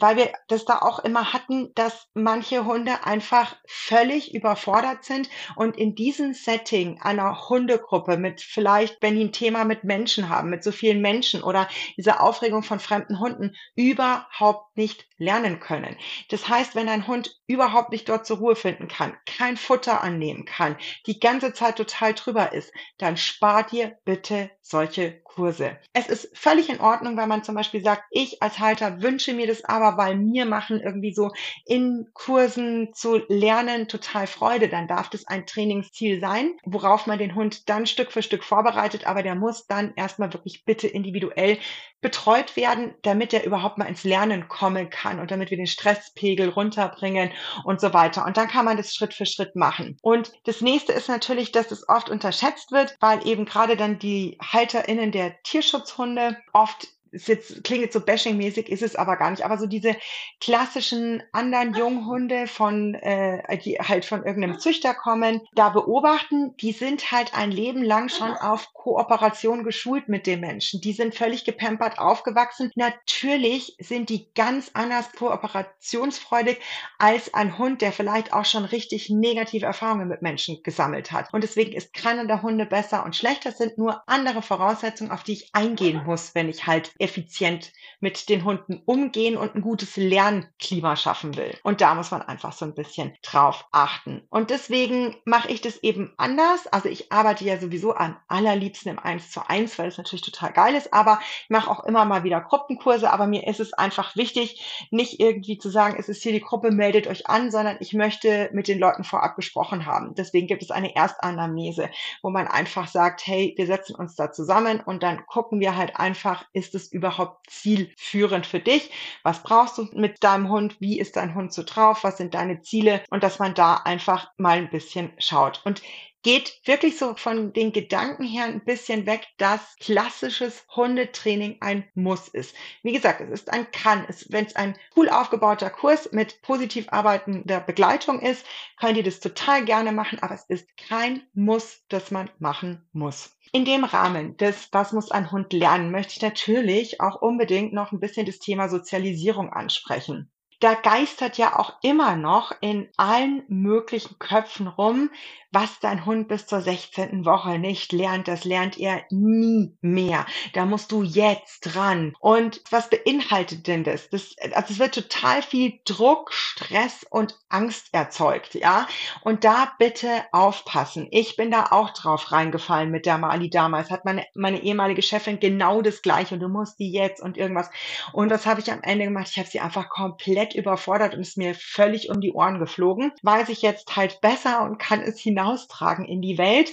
weil 0.00 0.16
wir 0.16 0.32
das 0.48 0.64
da 0.64 0.78
auch 0.78 0.98
immer 1.00 1.32
hatten, 1.32 1.72
dass 1.74 2.08
manche 2.14 2.64
Hunde 2.64 3.04
einfach 3.04 3.56
völlig 3.66 4.34
überfordert 4.34 5.04
sind 5.04 5.28
und 5.56 5.76
in 5.76 5.94
diesem 5.94 6.34
Setting 6.34 7.00
einer 7.00 7.48
Hundegruppe 7.48 8.16
mit 8.16 8.40
vielleicht, 8.40 9.00
wenn 9.02 9.16
die 9.16 9.24
ein 9.24 9.32
Thema 9.32 9.64
mit 9.64 9.84
Menschen 9.84 10.28
haben, 10.28 10.50
mit 10.50 10.64
so 10.64 10.72
vielen 10.72 11.00
Menschen 11.00 11.42
oder 11.42 11.68
diese 11.96 12.20
Aufregung 12.20 12.62
von 12.62 12.80
fremden 12.80 13.20
Hunden 13.20 13.54
überhaupt 13.76 14.76
nicht 14.76 15.06
lernen 15.18 15.60
können. 15.60 15.96
Das 16.30 16.48
heißt, 16.48 16.74
wenn 16.74 16.88
ein 16.88 17.06
Hund 17.06 17.40
überhaupt 17.46 17.90
nicht 17.90 18.08
dort 18.08 18.26
zur 18.26 18.38
Ruhe 18.38 18.56
finden 18.56 18.88
kann, 18.88 19.16
kein 19.26 19.56
Futter 19.56 20.02
annehmen 20.02 20.44
kann, 20.44 20.76
die 21.06 21.20
ganze 21.20 21.52
Zeit 21.52 21.76
total 21.76 22.14
drüber 22.14 22.52
ist, 22.52 22.72
dann 22.98 23.16
spart 23.16 23.72
dir 23.72 23.96
bitte 24.04 24.50
solche 24.60 25.20
Kurse. 25.20 25.78
Es 25.92 26.08
ist 26.08 26.36
völlig 26.36 26.68
in 26.68 26.80
Ordnung, 26.80 27.16
wenn 27.16 27.28
man 27.28 27.44
zum 27.44 27.54
Beispiel 27.54 27.82
sagt, 27.82 28.04
ich 28.10 28.42
als 28.42 28.58
Halter 28.58 29.02
wünsche 29.02 29.34
mir 29.34 29.46
das 29.46 29.64
aber, 29.64 29.83
weil 29.96 30.16
mir 30.16 30.46
machen 30.46 30.80
irgendwie 30.80 31.14
so 31.14 31.30
in 31.64 32.08
Kursen 32.12 32.92
zu 32.94 33.20
lernen 33.28 33.88
total 33.88 34.26
Freude. 34.26 34.68
Dann 34.68 34.88
darf 34.88 35.10
das 35.10 35.26
ein 35.26 35.46
Trainingsziel 35.46 36.20
sein, 36.20 36.56
worauf 36.64 37.06
man 37.06 37.18
den 37.18 37.34
Hund 37.34 37.68
dann 37.68 37.86
Stück 37.86 38.12
für 38.12 38.22
Stück 38.22 38.44
vorbereitet, 38.44 39.06
aber 39.06 39.22
der 39.22 39.34
muss 39.34 39.66
dann 39.66 39.92
erstmal 39.96 40.32
wirklich 40.32 40.64
bitte 40.64 40.88
individuell 40.88 41.58
betreut 42.04 42.54
werden, 42.56 42.92
damit 43.00 43.32
er 43.32 43.44
überhaupt 43.44 43.78
mal 43.78 43.86
ins 43.86 44.04
Lernen 44.04 44.46
kommen 44.46 44.90
kann 44.90 45.20
und 45.20 45.30
damit 45.30 45.50
wir 45.50 45.56
den 45.56 45.66
Stresspegel 45.66 46.50
runterbringen 46.50 47.30
und 47.64 47.80
so 47.80 47.94
weiter. 47.94 48.26
Und 48.26 48.36
dann 48.36 48.46
kann 48.46 48.66
man 48.66 48.76
das 48.76 48.94
Schritt 48.94 49.14
für 49.14 49.24
Schritt 49.24 49.56
machen. 49.56 49.96
Und 50.02 50.30
das 50.44 50.60
nächste 50.60 50.92
ist 50.92 51.08
natürlich, 51.08 51.50
dass 51.50 51.70
es 51.70 51.88
oft 51.88 52.10
unterschätzt 52.10 52.72
wird, 52.72 52.94
weil 53.00 53.26
eben 53.26 53.46
gerade 53.46 53.76
dann 53.76 53.98
die 53.98 54.36
HalterInnen 54.42 55.12
der 55.12 55.42
Tierschutzhunde 55.44 56.36
oft 56.52 56.88
ist 57.14 57.28
jetzt, 57.28 57.64
klingt 57.64 57.82
jetzt 57.82 57.94
so 57.94 58.00
bashingmäßig, 58.00 58.68
ist 58.68 58.82
es 58.82 58.96
aber 58.96 59.16
gar 59.16 59.30
nicht. 59.30 59.44
Aber 59.44 59.56
so 59.58 59.66
diese 59.66 59.96
klassischen 60.40 61.22
anderen 61.32 61.74
Junghunde 61.74 62.46
von, 62.46 62.94
äh, 62.94 63.58
die 63.58 63.78
halt 63.78 64.04
von 64.04 64.24
irgendeinem 64.24 64.58
Züchter 64.58 64.94
kommen, 64.94 65.40
da 65.54 65.68
beobachten, 65.70 66.56
die 66.58 66.72
sind 66.72 67.12
halt 67.12 67.34
ein 67.34 67.50
Leben 67.50 67.82
lang 67.82 68.08
schon 68.08 68.32
auf 68.32 68.72
Kooperation 68.74 69.64
geschult 69.64 70.08
mit 70.08 70.26
den 70.26 70.40
Menschen. 70.40 70.80
Die 70.80 70.92
sind 70.92 71.14
völlig 71.14 71.44
gepampert 71.44 71.98
aufgewachsen. 71.98 72.70
Natürlich 72.74 73.76
sind 73.78 74.10
die 74.10 74.28
ganz 74.34 74.70
anders 74.74 75.12
kooperationsfreudig 75.12 76.58
als 76.98 77.32
ein 77.32 77.58
Hund, 77.58 77.80
der 77.80 77.92
vielleicht 77.92 78.32
auch 78.32 78.44
schon 78.44 78.64
richtig 78.64 79.08
negative 79.08 79.66
Erfahrungen 79.66 80.08
mit 80.08 80.22
Menschen 80.22 80.62
gesammelt 80.62 81.12
hat. 81.12 81.32
Und 81.32 81.44
deswegen 81.44 81.72
ist 81.72 81.94
keiner 81.94 82.26
der 82.26 82.42
Hunde 82.42 82.66
besser 82.66 83.04
und 83.04 83.16
schlechter. 83.16 83.50
Es 83.50 83.58
sind 83.58 83.78
nur 83.78 84.02
andere 84.06 84.42
Voraussetzungen, 84.42 85.12
auf 85.12 85.22
die 85.22 85.34
ich 85.34 85.54
eingehen 85.54 86.02
muss, 86.04 86.34
wenn 86.34 86.48
ich 86.48 86.66
halt 86.66 86.92
effizient 87.04 87.72
mit 88.00 88.28
den 88.28 88.44
Hunden 88.44 88.82
umgehen 88.86 89.36
und 89.36 89.54
ein 89.54 89.62
gutes 89.62 89.96
Lernklima 89.96 90.96
schaffen 90.96 91.36
will. 91.36 91.56
Und 91.62 91.80
da 91.80 91.94
muss 91.94 92.10
man 92.10 92.22
einfach 92.22 92.52
so 92.52 92.64
ein 92.64 92.74
bisschen 92.74 93.14
drauf 93.22 93.66
achten. 93.72 94.26
Und 94.30 94.50
deswegen 94.50 95.16
mache 95.24 95.50
ich 95.50 95.60
das 95.60 95.82
eben 95.82 96.12
anders. 96.16 96.66
Also 96.66 96.88
ich 96.88 97.12
arbeite 97.12 97.44
ja 97.44 97.58
sowieso 97.58 97.94
am 97.94 98.16
allerliebsten 98.28 98.90
im 98.90 98.98
1 98.98 99.30
zu 99.30 99.48
1, 99.48 99.78
weil 99.78 99.88
es 99.88 99.98
natürlich 99.98 100.24
total 100.24 100.52
geil 100.52 100.74
ist. 100.74 100.92
Aber 100.92 101.20
ich 101.44 101.50
mache 101.50 101.70
auch 101.70 101.84
immer 101.84 102.04
mal 102.04 102.24
wieder 102.24 102.40
Gruppenkurse. 102.40 103.10
Aber 103.10 103.26
mir 103.26 103.46
ist 103.46 103.60
es 103.60 103.72
einfach 103.74 104.16
wichtig, 104.16 104.88
nicht 104.90 105.20
irgendwie 105.20 105.58
zu 105.58 105.68
sagen, 105.70 105.96
es 105.98 106.08
ist 106.08 106.22
hier 106.22 106.32
die 106.32 106.40
Gruppe, 106.40 106.70
meldet 106.70 107.06
euch 107.06 107.28
an, 107.28 107.50
sondern 107.50 107.76
ich 107.80 107.92
möchte 107.92 108.50
mit 108.52 108.68
den 108.68 108.78
Leuten 108.78 109.04
vorab 109.04 109.36
gesprochen 109.36 109.86
haben. 109.86 110.14
Deswegen 110.14 110.46
gibt 110.46 110.62
es 110.62 110.70
eine 110.70 110.96
Erstanamnese, 110.96 111.90
wo 112.22 112.30
man 112.30 112.48
einfach 112.48 112.88
sagt, 112.88 113.26
hey, 113.26 113.54
wir 113.56 113.66
setzen 113.66 113.94
uns 113.94 114.14
da 114.14 114.32
zusammen 114.32 114.80
und 114.80 115.02
dann 115.02 115.24
gucken 115.26 115.60
wir 115.60 115.76
halt 115.76 115.96
einfach, 115.96 116.44
ist 116.52 116.74
es 116.74 116.90
überhaupt 116.94 117.50
zielführend 117.50 118.46
für 118.46 118.60
dich? 118.60 118.90
Was 119.22 119.42
brauchst 119.42 119.76
du 119.78 119.88
mit 119.94 120.22
deinem 120.24 120.48
Hund? 120.48 120.80
Wie 120.80 120.98
ist 120.98 121.16
dein 121.16 121.34
Hund 121.34 121.52
so 121.52 121.62
drauf? 121.62 122.04
Was 122.04 122.16
sind 122.16 122.34
deine 122.34 122.62
Ziele? 122.62 123.02
Und 123.10 123.22
dass 123.22 123.38
man 123.38 123.54
da 123.54 123.74
einfach 123.74 124.30
mal 124.38 124.58
ein 124.58 124.70
bisschen 124.70 125.12
schaut. 125.18 125.60
Und 125.64 125.82
geht 126.24 126.58
wirklich 126.64 126.98
so 126.98 127.14
von 127.14 127.52
den 127.52 127.72
Gedanken 127.72 128.24
her 128.24 128.44
ein 128.44 128.64
bisschen 128.64 129.04
weg, 129.06 129.28
dass 129.36 129.76
klassisches 129.78 130.64
Hundetraining 130.74 131.58
ein 131.60 131.86
Muss 131.94 132.28
ist. 132.28 132.56
Wie 132.82 132.92
gesagt, 132.92 133.20
es 133.20 133.30
ist 133.30 133.52
ein 133.52 133.70
Kann. 133.70 134.06
Wenn 134.30 134.46
es 134.46 134.56
ein 134.56 134.76
cool 134.96 135.10
aufgebauter 135.10 135.68
Kurs 135.68 136.10
mit 136.12 136.40
positiv 136.40 136.86
arbeitender 136.88 137.60
Begleitung 137.60 138.20
ist, 138.20 138.44
könnt 138.80 138.96
ihr 138.96 139.04
das 139.04 139.20
total 139.20 139.66
gerne 139.66 139.92
machen, 139.92 140.18
aber 140.20 140.34
es 140.34 140.46
ist 140.46 140.66
kein 140.78 141.22
Muss, 141.34 141.84
das 141.88 142.10
man 142.10 142.30
machen 142.38 142.88
muss. 142.92 143.36
In 143.52 143.66
dem 143.66 143.84
Rahmen 143.84 144.36
des 144.38 144.70
Was 144.72 144.92
muss 144.92 145.10
ein 145.10 145.30
Hund 145.30 145.52
lernen, 145.52 145.90
möchte 145.90 146.14
ich 146.14 146.22
natürlich 146.22 147.02
auch 147.02 147.20
unbedingt 147.20 147.74
noch 147.74 147.92
ein 147.92 148.00
bisschen 148.00 148.24
das 148.24 148.38
Thema 148.38 148.68
Sozialisierung 148.70 149.52
ansprechen 149.52 150.30
da 150.64 150.72
geistert 150.72 151.36
ja 151.36 151.58
auch 151.58 151.74
immer 151.82 152.16
noch 152.16 152.52
in 152.62 152.88
allen 152.96 153.44
möglichen 153.48 154.18
Köpfen 154.18 154.66
rum, 154.66 155.10
was 155.54 155.78
dein 155.78 156.04
Hund 156.04 156.26
bis 156.26 156.46
zur 156.46 156.60
16. 156.60 157.24
Woche 157.24 157.58
nicht 157.58 157.92
lernt, 157.92 158.26
das 158.26 158.44
lernt 158.44 158.78
er 158.78 159.04
nie 159.10 159.76
mehr. 159.82 160.26
Da 160.52 160.64
musst 160.64 160.90
du 160.90 161.02
jetzt 161.02 161.60
dran. 161.60 162.16
Und 162.18 162.60
was 162.70 162.90
beinhaltet 162.90 163.66
denn 163.68 163.84
das? 163.84 164.08
das 164.08 164.34
also 164.52 164.72
es 164.72 164.78
wird 164.78 164.94
total 164.94 165.42
viel 165.42 165.78
Druck, 165.84 166.32
Stress 166.32 167.06
und 167.08 167.38
Angst 167.48 167.90
erzeugt, 167.92 168.54
ja. 168.54 168.88
Und 169.22 169.44
da 169.44 169.72
bitte 169.78 170.08
aufpassen. 170.32 171.06
Ich 171.10 171.36
bin 171.36 171.50
da 171.50 171.66
auch 171.70 171.90
drauf 171.90 172.32
reingefallen 172.32 172.90
mit 172.90 173.06
der 173.06 173.18
Mali 173.18 173.50
damals. 173.50 173.90
Hat 173.90 174.04
meine, 174.04 174.24
meine 174.34 174.62
ehemalige 174.62 175.02
Chefin 175.02 175.38
genau 175.38 175.82
das 175.82 176.02
gleiche 176.02 176.34
und 176.34 176.40
du 176.40 176.48
musst 176.48 176.80
die 176.80 176.90
jetzt 176.90 177.22
und 177.22 177.36
irgendwas. 177.36 177.70
Und 178.12 178.30
was 178.30 178.46
habe 178.46 178.60
ich 178.60 178.72
am 178.72 178.82
Ende 178.82 179.04
gemacht? 179.04 179.28
Ich 179.30 179.38
habe 179.38 179.48
sie 179.48 179.60
einfach 179.60 179.88
komplett 179.88 180.53
überfordert 180.54 181.14
und 181.14 181.20
ist 181.20 181.36
mir 181.36 181.54
völlig 181.54 182.10
um 182.10 182.20
die 182.20 182.32
Ohren 182.32 182.58
geflogen. 182.58 183.12
Weiß 183.22 183.48
ich 183.48 183.62
jetzt 183.62 183.96
halt 183.96 184.20
besser 184.20 184.62
und 184.62 184.78
kann 184.78 185.00
es 185.00 185.18
hinaustragen 185.18 186.04
in 186.04 186.20
die 186.20 186.38
Welt. 186.38 186.72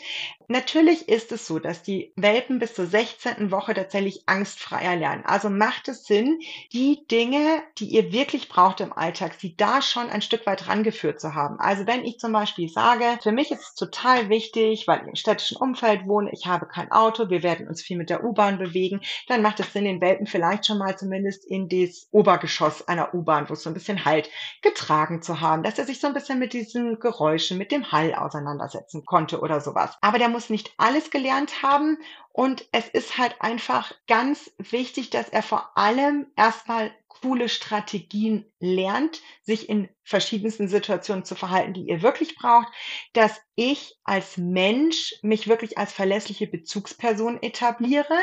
Natürlich 0.51 1.08
ist 1.08 1.31
es 1.31 1.48
so, 1.48 1.60
dass 1.60 1.81
die 1.81 2.12
Welpen 2.17 2.60
bis 2.60 2.74
zur 2.74 2.86
16. 2.86 3.51
Woche 3.51 3.74
tatsächlich 3.74 4.24
angstfreier 4.25 4.98
lernen. 4.98 5.24
Also 5.25 5.50
macht 5.50 5.88
es 5.88 6.03
Sinn, 6.03 6.41
die 6.74 7.08
Dinge, 7.10 7.63
die 7.77 7.86
ihr 7.86 8.12
wirklich 8.12 8.50
braucht 8.50 8.81
im 8.81 8.91
Alltag, 8.91 9.36
sie 9.39 9.55
da 9.55 9.81
schon 9.81 10.10
ein 10.10 10.22
Stück 10.22 10.46
weit 10.46 10.67
rangeführt 10.67 11.22
zu 11.22 11.36
haben. 11.36 11.58
Also 11.62 11.88
wenn 11.88 12.03
ich 12.03 12.20
zum 12.20 12.34
Beispiel 12.34 12.67
sage, 12.67 13.18
für 13.24 13.31
mich 13.31 13.50
ist 13.51 13.61
es 13.61 13.75
total 13.75 14.27
wichtig, 14.27 14.90
weil 14.90 15.03
ich 15.03 15.07
im 15.07 15.16
städtischen 15.16 15.55
Umfeld 15.55 16.05
wohne, 16.05 16.31
ich 16.33 16.48
habe 16.48 16.66
kein 16.66 16.92
Auto, 16.92 17.29
wir 17.29 17.44
werden 17.44 17.70
uns 17.70 17.81
viel 17.81 17.96
mit 17.96 18.09
der 18.09 18.25
U-Bahn 18.25 18.57
bewegen, 18.57 19.00
dann 19.29 19.42
macht 19.42 19.61
es 19.61 19.72
Sinn, 19.72 19.85
den 19.85 20.01
Welpen 20.01 20.27
vielleicht 20.27 20.66
schon 20.66 20.79
mal 20.79 20.98
zumindest 20.98 21.46
in 21.46 21.70
das 21.70 22.09
Obergeschoss 22.11 22.90
einer 22.90 23.14
U-Bahn, 23.14 23.48
wo 23.48 23.53
es 23.53 23.64
so 23.64 23.70
ein 23.70 23.74
bisschen 23.74 24.03
Halt 24.03 24.29
getragen 24.61 25.22
zu 25.22 25.40
haben, 25.40 25.64
dass 25.64 25.79
er 25.79 25.85
sich 25.85 26.01
so 26.01 26.07
ein 26.07 26.14
bisschen 26.14 26.40
mit 26.40 26.51
diesen 26.51 27.00
Geräuschen, 27.00 27.57
mit 27.57 27.72
dem 27.72 27.94
Hall 27.94 28.14
auseinandersetzen 28.14 29.05
konnte 29.05 29.40
oder 29.40 29.61
sowas. 29.61 29.98
Aber 30.01 30.20
der 30.20 30.27
muss 30.27 30.41
nicht 30.50 30.74
alles 30.77 31.12
gelernt 31.12 31.62
haben. 31.62 31.98
Und 32.34 32.68
es 32.72 32.88
ist 32.88 33.18
halt 33.18 33.36
einfach 33.42 33.94
ganz 34.08 34.51
wichtig, 34.58 35.10
dass 35.10 35.30
er 35.30 35.44
vor 35.44 35.77
allem 35.77 36.27
erstmal 36.36 36.92
coole 37.21 37.50
Strategien 37.50 38.45
lernt, 38.59 39.21
sich 39.43 39.69
in 39.69 39.89
verschiedensten 40.03 40.67
Situationen 40.67 41.25
zu 41.25 41.35
verhalten, 41.35 41.74
die 41.74 41.87
ihr 41.87 42.01
wirklich 42.01 42.35
braucht, 42.35 42.67
dass 43.13 43.39
ich 43.55 43.95
als 44.03 44.37
Mensch 44.37 45.13
mich 45.21 45.47
wirklich 45.47 45.77
als 45.77 45.91
verlässliche 45.91 46.47
Bezugsperson 46.47 47.41
etabliere, 47.43 48.17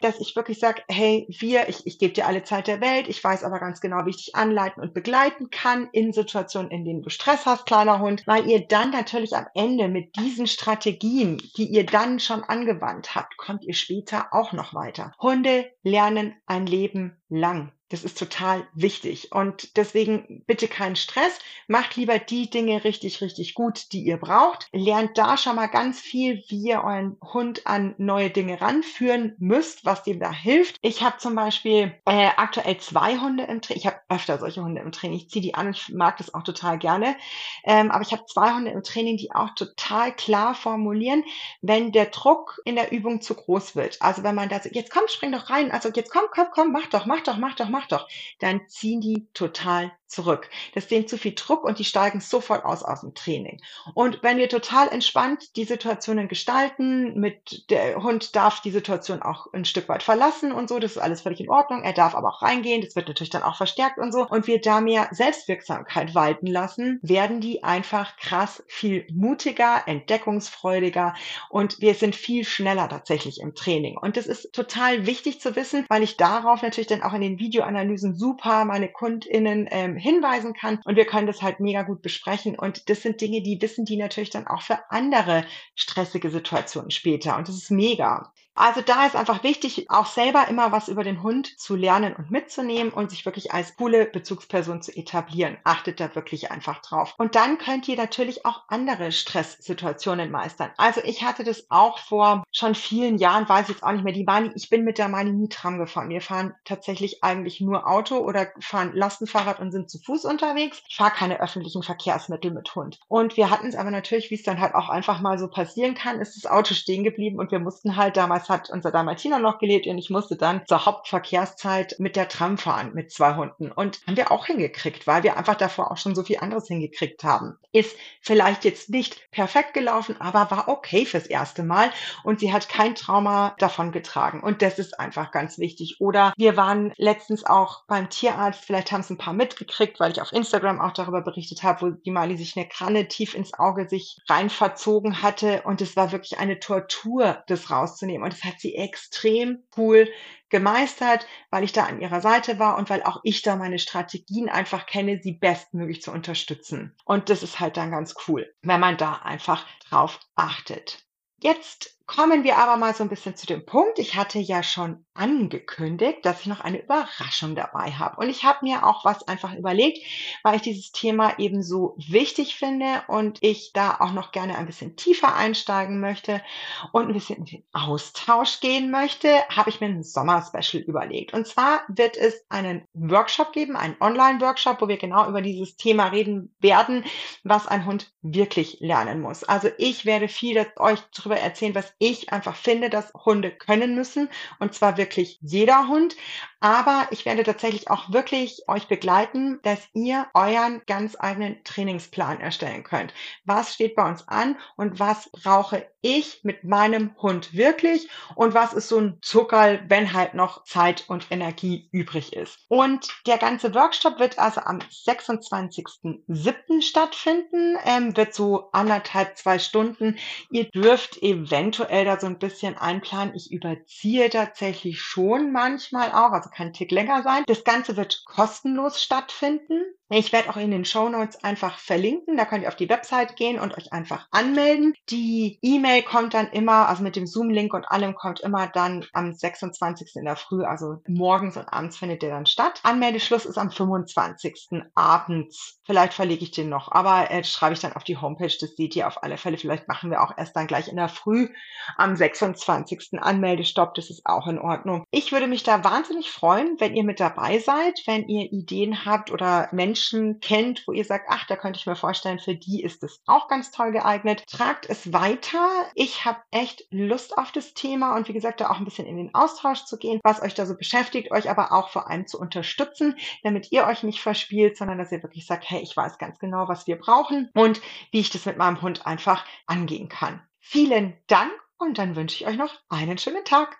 dass 0.00 0.20
ich 0.20 0.34
wirklich 0.36 0.58
sage, 0.58 0.82
hey, 0.88 1.26
wir, 1.28 1.68
ich, 1.68 1.86
ich 1.86 1.98
gebe 1.98 2.12
dir 2.12 2.26
alle 2.26 2.42
Zeit 2.42 2.66
der 2.66 2.80
Welt, 2.80 3.08
ich 3.08 3.22
weiß 3.22 3.44
aber 3.44 3.60
ganz 3.60 3.80
genau, 3.80 4.06
wie 4.06 4.10
ich 4.10 4.24
dich 4.24 4.34
anleiten 4.34 4.82
und 4.82 4.94
begleiten 4.94 5.50
kann 5.50 5.88
in 5.92 6.12
Situationen, 6.12 6.70
in 6.70 6.84
denen 6.84 7.02
du 7.02 7.10
Stress 7.10 7.46
hast, 7.46 7.66
kleiner 7.66 8.00
Hund, 8.00 8.26
weil 8.26 8.48
ihr 8.48 8.66
dann 8.66 8.90
natürlich 8.90 9.36
am 9.36 9.46
Ende 9.54 9.88
mit 9.88 10.16
diesen 10.16 10.46
Strategien, 10.46 11.38
die 11.56 11.66
ihr 11.66 11.86
dann 11.86 12.20
schon 12.20 12.42
angewandt 12.42 13.14
habt, 13.14 13.36
kommt 13.36 13.64
ihr 13.64 13.74
später 13.74 14.32
auch 14.32 14.52
noch 14.52 14.74
weiter. 14.74 15.12
Hunde 15.20 15.70
lernen 15.82 16.34
ein 16.46 16.66
Leben 16.66 17.22
lang. 17.28 17.72
Das 17.90 18.04
ist 18.04 18.16
total 18.16 18.66
wichtig. 18.72 19.32
Und 19.32 19.76
deswegen 19.76 20.44
bitte 20.46 20.68
keinen 20.68 20.94
Stress. 20.94 21.40
Macht 21.66 21.96
lieber 21.96 22.20
die 22.20 22.48
Dinge 22.48 22.84
richtig, 22.84 23.20
richtig 23.20 23.54
gut, 23.54 23.92
die 23.92 24.02
ihr 24.02 24.16
braucht. 24.16 24.68
Lernt 24.72 25.18
da 25.18 25.36
schon 25.36 25.56
mal 25.56 25.66
ganz 25.66 26.00
viel, 26.00 26.42
wie 26.48 26.68
ihr 26.68 26.84
euren 26.84 27.16
Hund 27.20 27.66
an 27.66 27.96
neue 27.98 28.30
Dinge 28.30 28.60
ranführen 28.60 29.34
müsst, 29.38 29.84
was 29.84 30.04
dem 30.04 30.20
da 30.20 30.32
hilft. 30.32 30.76
Ich 30.82 31.02
habe 31.02 31.18
zum 31.18 31.34
Beispiel 31.34 31.92
äh, 32.06 32.28
aktuell 32.36 32.78
zwei 32.78 33.18
Hunde 33.18 33.44
im 33.44 33.60
Training. 33.60 33.80
Ich 33.80 33.86
habe 33.86 34.00
öfter 34.08 34.38
solche 34.38 34.62
Hunde 34.62 34.80
im 34.80 34.92
Training. 34.92 35.18
Ich 35.18 35.28
ziehe 35.28 35.42
die 35.42 35.54
an 35.54 35.66
und 35.68 35.88
mag 35.92 36.16
das 36.18 36.32
auch 36.32 36.44
total 36.44 36.78
gerne. 36.78 37.16
Ähm, 37.64 37.90
aber 37.90 38.02
ich 38.02 38.12
habe 38.12 38.24
zwei 38.26 38.52
Hunde 38.52 38.70
im 38.70 38.84
Training, 38.84 39.16
die 39.16 39.32
auch 39.32 39.50
total 39.56 40.14
klar 40.14 40.54
formulieren, 40.54 41.24
wenn 41.60 41.90
der 41.90 42.06
Druck 42.06 42.60
in 42.64 42.76
der 42.76 42.92
Übung 42.92 43.20
zu 43.20 43.34
groß 43.34 43.74
wird. 43.74 44.00
Also 44.00 44.22
wenn 44.22 44.36
man 44.36 44.48
da 44.48 44.60
so, 44.60 44.68
jetzt 44.70 44.92
komm, 44.92 45.08
spring 45.08 45.32
doch 45.32 45.50
rein. 45.50 45.72
Also 45.72 45.88
jetzt 45.88 46.12
komm, 46.12 46.24
komm, 46.30 46.46
komm, 46.52 46.70
mach 46.70 46.86
doch, 46.86 47.06
mach 47.06 47.22
doch, 47.22 47.36
mach 47.36 47.56
doch, 47.56 47.68
mach 47.68 47.79
doch. 47.86 48.08
Dann 48.38 48.68
ziehen 48.68 49.00
die 49.00 49.26
total 49.32 49.92
zurück. 50.10 50.50
Das 50.74 50.84
ist 50.84 50.90
denen 50.90 51.08
zu 51.08 51.16
viel 51.16 51.34
Druck 51.34 51.64
und 51.64 51.78
die 51.78 51.84
steigen 51.84 52.20
sofort 52.20 52.64
aus 52.64 52.82
aus 52.82 53.00
dem 53.00 53.14
Training. 53.14 53.60
Und 53.94 54.22
wenn 54.22 54.38
wir 54.38 54.48
total 54.48 54.88
entspannt 54.88 55.56
die 55.56 55.64
Situationen 55.64 56.28
gestalten, 56.28 57.18
mit 57.18 57.70
der 57.70 58.02
Hund 58.02 58.34
darf 58.36 58.60
die 58.60 58.70
Situation 58.70 59.22
auch 59.22 59.52
ein 59.52 59.64
Stück 59.64 59.88
weit 59.88 60.02
verlassen 60.02 60.52
und 60.52 60.68
so, 60.68 60.78
das 60.78 60.92
ist 60.92 60.98
alles 60.98 61.22
völlig 61.22 61.40
in 61.40 61.50
Ordnung. 61.50 61.82
Er 61.82 61.92
darf 61.92 62.14
aber 62.14 62.28
auch 62.28 62.42
reingehen, 62.42 62.82
das 62.82 62.96
wird 62.96 63.08
natürlich 63.08 63.30
dann 63.30 63.42
auch 63.42 63.56
verstärkt 63.56 63.98
und 63.98 64.12
so. 64.12 64.26
Und 64.26 64.46
wir 64.46 64.60
da 64.60 64.80
mehr 64.80 65.08
Selbstwirksamkeit 65.12 66.14
walten 66.14 66.46
lassen, 66.46 66.98
werden 67.02 67.40
die 67.40 67.62
einfach 67.62 68.16
krass 68.16 68.62
viel 68.66 69.06
mutiger, 69.12 69.82
entdeckungsfreudiger 69.86 71.14
und 71.48 71.80
wir 71.80 71.94
sind 71.94 72.16
viel 72.16 72.44
schneller 72.44 72.88
tatsächlich 72.88 73.40
im 73.40 73.54
Training. 73.54 73.96
Und 73.96 74.16
das 74.16 74.26
ist 74.26 74.52
total 74.52 75.06
wichtig 75.06 75.40
zu 75.40 75.56
wissen, 75.56 75.86
weil 75.88 76.02
ich 76.02 76.16
darauf 76.16 76.62
natürlich 76.62 76.88
dann 76.88 77.02
auch 77.02 77.12
in 77.12 77.20
den 77.20 77.38
Videoanalysen 77.38 78.14
super 78.14 78.64
meine 78.64 78.88
KundInnen 78.88 79.68
ähm, 79.70 79.96
hinweisen 80.00 80.54
kann. 80.54 80.80
Und 80.84 80.96
wir 80.96 81.04
können 81.06 81.26
das 81.26 81.42
halt 81.42 81.60
mega 81.60 81.82
gut 81.82 82.02
besprechen. 82.02 82.58
Und 82.58 82.88
das 82.88 83.02
sind 83.02 83.20
Dinge, 83.20 83.42
die 83.42 83.60
wissen 83.60 83.84
die 83.84 83.96
natürlich 83.96 84.30
dann 84.30 84.46
auch 84.46 84.62
für 84.62 84.90
andere 84.90 85.44
stressige 85.74 86.30
Situationen 86.30 86.90
später. 86.90 87.36
Und 87.36 87.48
das 87.48 87.56
ist 87.56 87.70
mega. 87.70 88.32
Also 88.60 88.82
da 88.82 89.06
ist 89.06 89.16
einfach 89.16 89.42
wichtig, 89.42 89.88
auch 89.88 90.04
selber 90.04 90.48
immer 90.48 90.70
was 90.70 90.88
über 90.88 91.02
den 91.02 91.22
Hund 91.22 91.58
zu 91.58 91.76
lernen 91.76 92.14
und 92.14 92.30
mitzunehmen 92.30 92.92
und 92.92 93.10
sich 93.10 93.24
wirklich 93.24 93.54
als 93.54 93.74
coole 93.74 94.04
Bezugsperson 94.04 94.82
zu 94.82 94.94
etablieren. 94.94 95.56
Achtet 95.64 95.98
da 95.98 96.14
wirklich 96.14 96.50
einfach 96.50 96.82
drauf. 96.82 97.14
Und 97.16 97.36
dann 97.36 97.56
könnt 97.56 97.88
ihr 97.88 97.96
natürlich 97.96 98.44
auch 98.44 98.64
andere 98.68 99.12
Stresssituationen 99.12 100.30
meistern. 100.30 100.72
Also 100.76 101.00
ich 101.02 101.24
hatte 101.24 101.42
das 101.42 101.70
auch 101.70 102.00
vor 102.00 102.44
schon 102.52 102.74
vielen 102.74 103.16
Jahren, 103.16 103.48
weiß 103.48 103.68
jetzt 103.68 103.82
auch 103.82 103.92
nicht 103.92 104.04
mehr, 104.04 104.12
die 104.12 104.24
Mani, 104.24 104.50
ich 104.54 104.68
bin 104.68 104.84
mit 104.84 104.98
der 104.98 105.08
Mani 105.08 105.32
nie 105.32 105.48
Tram 105.48 105.78
gefahren. 105.78 106.10
Wir 106.10 106.20
fahren 106.20 106.54
tatsächlich 106.66 107.24
eigentlich 107.24 107.62
nur 107.62 107.88
Auto 107.88 108.18
oder 108.18 108.48
fahren 108.60 108.92
Lastenfahrrad 108.92 109.58
und 109.60 109.72
sind 109.72 109.88
zu 109.88 109.98
Fuß 110.00 110.26
unterwegs. 110.26 110.82
Ich 110.86 110.96
fahre 110.96 111.12
keine 111.12 111.40
öffentlichen 111.40 111.82
Verkehrsmittel 111.82 112.50
mit 112.50 112.74
Hund. 112.74 113.00
Und 113.08 113.38
wir 113.38 113.48
hatten 113.48 113.68
es 113.68 113.74
aber 113.74 113.90
natürlich, 113.90 114.30
wie 114.30 114.34
es 114.34 114.42
dann 114.42 114.60
halt 114.60 114.74
auch 114.74 114.90
einfach 114.90 115.22
mal 115.22 115.38
so 115.38 115.48
passieren 115.48 115.94
kann, 115.94 116.20
ist 116.20 116.36
das 116.36 116.50
Auto 116.50 116.74
stehen 116.74 117.04
geblieben 117.04 117.38
und 117.38 117.50
wir 117.52 117.58
mussten 117.58 117.96
halt 117.96 118.18
damals 118.18 118.49
hat 118.50 118.68
unser 118.70 118.90
Dalmatiner 118.90 119.38
noch 119.38 119.58
gelebt 119.58 119.86
und 119.86 119.96
ich 119.96 120.10
musste 120.10 120.36
dann 120.36 120.66
zur 120.66 120.84
Hauptverkehrszeit 120.84 121.96
mit 121.98 122.16
der 122.16 122.28
Tram 122.28 122.58
fahren 122.58 122.90
mit 122.94 123.10
zwei 123.12 123.34
Hunden. 123.34 123.72
Und 123.72 124.00
haben 124.06 124.16
wir 124.16 124.30
auch 124.30 124.46
hingekriegt, 124.46 125.06
weil 125.06 125.22
wir 125.22 125.36
einfach 125.36 125.54
davor 125.54 125.90
auch 125.90 125.96
schon 125.96 126.14
so 126.14 126.22
viel 126.22 126.38
anderes 126.38 126.66
hingekriegt 126.66 127.24
haben. 127.24 127.56
Ist 127.72 127.96
vielleicht 128.20 128.64
jetzt 128.64 128.90
nicht 128.90 129.30
perfekt 129.30 129.74
gelaufen, 129.74 130.16
aber 130.20 130.50
war 130.50 130.68
okay 130.68 131.06
fürs 131.06 131.26
erste 131.26 131.62
Mal 131.62 131.90
und 132.24 132.40
sie 132.40 132.52
hat 132.52 132.68
kein 132.68 132.94
Trauma 132.94 133.54
davon 133.58 133.92
getragen. 133.92 134.42
Und 134.42 134.62
das 134.62 134.78
ist 134.78 134.98
einfach 134.98 135.30
ganz 135.30 135.58
wichtig. 135.58 136.00
Oder 136.00 136.32
wir 136.36 136.56
waren 136.56 136.92
letztens 136.96 137.44
auch 137.44 137.84
beim 137.86 138.10
Tierarzt, 138.10 138.64
vielleicht 138.64 138.92
haben 138.92 139.00
es 139.00 139.10
ein 139.10 139.18
paar 139.18 139.34
mitgekriegt, 139.34 140.00
weil 140.00 140.12
ich 140.12 140.20
auf 140.20 140.32
Instagram 140.32 140.80
auch 140.80 140.92
darüber 140.92 141.22
berichtet 141.22 141.62
habe, 141.62 141.82
wo 141.82 141.90
die 141.90 142.10
Mali 142.10 142.36
sich 142.36 142.56
eine 142.56 142.68
Kranne 142.68 143.08
tief 143.08 143.34
ins 143.34 143.54
Auge 143.54 143.88
sich 143.88 144.18
rein 144.28 144.50
verzogen 144.50 145.22
hatte 145.22 145.62
und 145.62 145.80
es 145.80 145.96
war 145.96 146.12
wirklich 146.12 146.38
eine 146.38 146.58
Tortur, 146.60 147.42
das 147.46 147.70
rauszunehmen. 147.70 148.24
Und 148.24 148.29
das 148.30 148.44
hat 148.44 148.60
sie 148.60 148.74
extrem 148.76 149.64
cool 149.76 150.08
gemeistert, 150.48 151.26
weil 151.50 151.64
ich 151.64 151.72
da 151.72 151.84
an 151.84 152.00
ihrer 152.00 152.20
Seite 152.20 152.58
war 152.58 152.76
und 152.76 152.90
weil 152.90 153.02
auch 153.02 153.20
ich 153.22 153.42
da 153.42 153.56
meine 153.56 153.78
Strategien 153.78 154.48
einfach 154.48 154.86
kenne, 154.86 155.20
sie 155.22 155.32
bestmöglich 155.32 156.02
zu 156.02 156.10
unterstützen. 156.10 156.94
Und 157.04 157.30
das 157.30 157.42
ist 157.42 157.60
halt 157.60 157.76
dann 157.76 157.90
ganz 157.90 158.14
cool, 158.26 158.52
wenn 158.62 158.80
man 158.80 158.96
da 158.96 159.14
einfach 159.14 159.66
drauf 159.88 160.18
achtet. 160.34 161.04
Jetzt 161.42 161.99
Kommen 162.16 162.42
wir 162.42 162.58
aber 162.58 162.76
mal 162.76 162.92
so 162.92 163.04
ein 163.04 163.08
bisschen 163.08 163.36
zu 163.36 163.46
dem 163.46 163.64
Punkt. 163.64 164.00
Ich 164.00 164.16
hatte 164.16 164.40
ja 164.40 164.64
schon 164.64 165.04
angekündigt, 165.14 166.18
dass 166.24 166.40
ich 166.40 166.46
noch 166.48 166.60
eine 166.60 166.82
Überraschung 166.82 167.54
dabei 167.54 167.92
habe. 167.92 168.16
Und 168.16 168.28
ich 168.28 168.42
habe 168.42 168.64
mir 168.66 168.84
auch 168.84 169.04
was 169.04 169.28
einfach 169.28 169.54
überlegt, 169.54 169.98
weil 170.42 170.56
ich 170.56 170.62
dieses 170.62 170.90
Thema 170.90 171.38
eben 171.38 171.62
so 171.62 171.94
wichtig 171.98 172.56
finde 172.56 173.04
und 173.06 173.38
ich 173.42 173.72
da 173.74 173.98
auch 174.00 174.10
noch 174.10 174.32
gerne 174.32 174.58
ein 174.58 174.66
bisschen 174.66 174.96
tiefer 174.96 175.36
einsteigen 175.36 176.00
möchte 176.00 176.42
und 176.90 177.06
ein 177.06 177.12
bisschen 177.12 177.36
in 177.36 177.44
den 177.44 177.64
Austausch 177.72 178.58
gehen 178.58 178.90
möchte, 178.90 179.28
habe 179.48 179.70
ich 179.70 179.80
mir 179.80 179.86
ein 179.86 180.02
Sommer-Special 180.02 180.82
überlegt. 180.82 181.32
Und 181.32 181.46
zwar 181.46 181.82
wird 181.86 182.16
es 182.16 182.44
einen 182.48 182.88
Workshop 182.92 183.52
geben, 183.52 183.76
einen 183.76 183.96
Online-Workshop, 184.00 184.80
wo 184.80 184.88
wir 184.88 184.96
genau 184.96 185.28
über 185.28 185.42
dieses 185.42 185.76
Thema 185.76 186.08
reden 186.08 186.52
werden, 186.58 187.04
was 187.44 187.68
ein 187.68 187.86
Hund 187.86 188.12
wirklich 188.20 188.78
lernen 188.80 189.20
muss. 189.20 189.44
Also 189.44 189.68
ich 189.78 190.06
werde 190.06 190.26
viel 190.26 190.66
euch 190.76 190.98
darüber 191.14 191.36
erzählen, 191.36 191.76
was 191.76 191.94
ich 192.00 192.32
einfach 192.32 192.56
finde, 192.56 192.90
dass 192.90 193.12
Hunde 193.14 193.52
können 193.52 193.94
müssen. 193.94 194.28
Und 194.58 194.74
zwar 194.74 194.96
wirklich 194.96 195.38
jeder 195.40 195.86
Hund. 195.86 196.16
Aber 196.58 197.06
ich 197.10 197.24
werde 197.24 197.44
tatsächlich 197.44 197.88
auch 197.88 198.12
wirklich 198.12 198.64
euch 198.68 198.88
begleiten, 198.88 199.60
dass 199.62 199.78
ihr 199.94 200.26
euren 200.34 200.82
ganz 200.86 201.16
eigenen 201.18 201.62
Trainingsplan 201.64 202.40
erstellen 202.40 202.82
könnt. 202.82 203.14
Was 203.44 203.74
steht 203.74 203.94
bei 203.94 204.08
uns 204.08 204.26
an 204.28 204.56
und 204.76 204.98
was 204.98 205.30
brauche 205.30 205.86
ich 206.02 206.40
mit 206.42 206.64
meinem 206.64 207.14
Hund 207.20 207.54
wirklich 207.54 208.08
und 208.34 208.54
was 208.54 208.72
ist 208.72 208.88
so 208.88 208.98
ein 208.98 209.18
Zuckerl, 209.22 209.84
wenn 209.88 210.12
halt 210.12 210.34
noch 210.34 210.64
Zeit 210.64 211.04
und 211.08 211.26
Energie 211.30 211.88
übrig 211.92 212.32
ist. 212.32 212.58
Und 212.68 213.08
der 213.26 213.38
ganze 213.38 213.74
Workshop 213.74 214.18
wird 214.18 214.38
also 214.38 214.62
am 214.62 214.78
26.07. 214.78 216.82
stattfinden, 216.82 217.76
ähm, 217.84 218.16
wird 218.16 218.34
so 218.34 218.70
anderthalb, 218.72 219.36
zwei 219.36 219.58
Stunden. 219.58 220.16
Ihr 220.50 220.70
dürft 220.70 221.22
eventuell 221.22 221.89
da 222.04 222.20
so 222.20 222.26
ein 222.26 222.38
bisschen 222.38 222.76
einplanen. 222.76 223.34
Ich 223.34 223.50
überziehe 223.52 224.30
tatsächlich 224.30 225.00
schon 225.00 225.52
manchmal 225.52 226.12
auch, 226.12 226.32
also 226.32 226.48
kann 226.50 226.68
ein 226.68 226.72
Tick 226.72 226.90
länger 226.92 227.22
sein. 227.22 227.42
Das 227.46 227.64
Ganze 227.64 227.96
wird 227.96 228.22
kostenlos 228.24 229.02
stattfinden. 229.02 229.82
Ich 230.12 230.32
werde 230.32 230.50
auch 230.50 230.56
in 230.56 230.72
den 230.72 230.84
Show 230.84 231.08
Notes 231.08 231.44
einfach 231.44 231.78
verlinken. 231.78 232.36
Da 232.36 232.44
könnt 232.44 232.64
ihr 232.64 232.68
auf 232.68 232.74
die 232.74 232.88
Website 232.88 233.36
gehen 233.36 233.60
und 233.60 233.78
euch 233.78 233.92
einfach 233.92 234.26
anmelden. 234.32 234.92
Die 235.08 235.60
E-Mail 235.62 236.02
kommt 236.02 236.34
dann 236.34 236.48
immer, 236.48 236.88
also 236.88 237.04
mit 237.04 237.14
dem 237.14 237.28
Zoom-Link 237.28 237.72
und 237.72 237.88
allem 237.88 238.16
kommt 238.16 238.40
immer 238.40 238.66
dann 238.66 239.06
am 239.12 239.32
26. 239.32 240.16
in 240.16 240.24
der 240.24 240.34
Früh, 240.34 240.64
also 240.64 240.96
morgens 241.06 241.56
und 241.56 241.68
abends 241.68 241.96
findet 241.96 242.22
der 242.22 242.30
dann 242.30 242.46
statt. 242.46 242.80
Anmeldeschluss 242.82 243.46
ist 243.46 243.56
am 243.56 243.70
25. 243.70 244.82
abends. 244.96 245.78
Vielleicht 245.86 246.14
verlege 246.14 246.42
ich 246.42 246.50
den 246.50 246.68
noch, 246.68 246.90
aber 246.90 247.30
äh, 247.30 247.44
schreibe 247.44 247.74
ich 247.74 247.80
dann 247.80 247.92
auf 247.92 248.02
die 248.02 248.16
Homepage. 248.16 248.52
Das 248.60 248.74
seht 248.74 248.96
ihr 248.96 249.06
auf 249.06 249.22
alle 249.22 249.36
Fälle. 249.36 249.58
Vielleicht 249.58 249.86
machen 249.86 250.10
wir 250.10 250.24
auch 250.24 250.36
erst 250.36 250.56
dann 250.56 250.66
gleich 250.66 250.88
in 250.88 250.96
der 250.96 251.08
Früh 251.08 251.50
am 251.96 252.16
26. 252.16 253.20
Anmeldestopp. 253.20 253.94
Das 253.94 254.10
ist 254.10 254.22
auch 254.24 254.48
in 254.48 254.58
Ordnung. 254.58 255.04
Ich 255.12 255.30
würde 255.30 255.46
mich 255.46 255.62
da 255.62 255.84
wahnsinnig 255.84 256.32
freuen, 256.32 256.74
wenn 256.80 256.96
ihr 256.96 257.04
mit 257.04 257.20
dabei 257.20 257.60
seid, 257.60 258.00
wenn 258.06 258.26
ihr 258.26 258.52
Ideen 258.52 259.04
habt 259.04 259.30
oder 259.30 259.68
Menschen 259.70 259.99
Menschen 260.00 260.40
kennt, 260.40 260.86
wo 260.86 260.92
ihr 260.92 261.04
sagt, 261.04 261.26
ach, 261.28 261.46
da 261.46 261.56
könnte 261.56 261.78
ich 261.78 261.86
mir 261.86 261.94
vorstellen, 261.94 262.38
für 262.38 262.54
die 262.54 262.82
ist 262.82 263.02
es 263.02 263.20
auch 263.26 263.48
ganz 263.48 263.70
toll 263.70 263.92
geeignet. 263.92 264.44
Tragt 264.46 264.88
es 264.88 265.12
weiter. 265.12 265.68
Ich 265.94 266.24
habe 266.24 266.40
echt 266.50 266.86
Lust 266.90 267.36
auf 267.36 267.52
das 267.52 267.74
Thema 267.74 268.16
und 268.16 268.26
wie 268.26 268.32
gesagt, 268.32 268.62
da 268.62 268.70
auch 268.70 268.78
ein 268.78 268.86
bisschen 268.86 269.06
in 269.06 269.18
den 269.18 269.34
Austausch 269.34 269.84
zu 269.84 269.98
gehen, 269.98 270.20
was 270.24 270.40
euch 270.40 270.54
da 270.54 270.64
so 270.64 270.74
beschäftigt, 270.74 271.32
euch 271.32 271.50
aber 271.50 271.72
auch 271.72 271.90
vor 271.90 272.08
allem 272.08 272.26
zu 272.26 272.40
unterstützen, 272.40 273.16
damit 273.42 273.72
ihr 273.72 273.86
euch 273.86 274.02
nicht 274.02 274.22
verspielt, 274.22 274.78
sondern 274.78 274.96
dass 274.96 275.12
ihr 275.12 275.22
wirklich 275.22 275.46
sagt, 275.46 275.68
hey, 275.68 275.80
ich 275.82 275.94
weiß 275.94 276.16
ganz 276.16 276.38
genau, 276.38 276.66
was 276.66 276.86
wir 276.86 276.96
brauchen 276.96 277.50
und 277.54 277.82
wie 278.10 278.20
ich 278.20 278.30
das 278.30 278.46
mit 278.46 278.56
meinem 278.56 278.80
Hund 278.80 279.06
einfach 279.06 279.44
angehen 279.66 280.08
kann. 280.08 280.40
Vielen 280.60 281.14
Dank 281.26 281.52
und 281.76 281.98
dann 281.98 282.16
wünsche 282.16 282.36
ich 282.36 282.46
euch 282.46 282.56
noch 282.56 282.72
einen 282.88 283.18
schönen 283.18 283.44
Tag. 283.44 283.79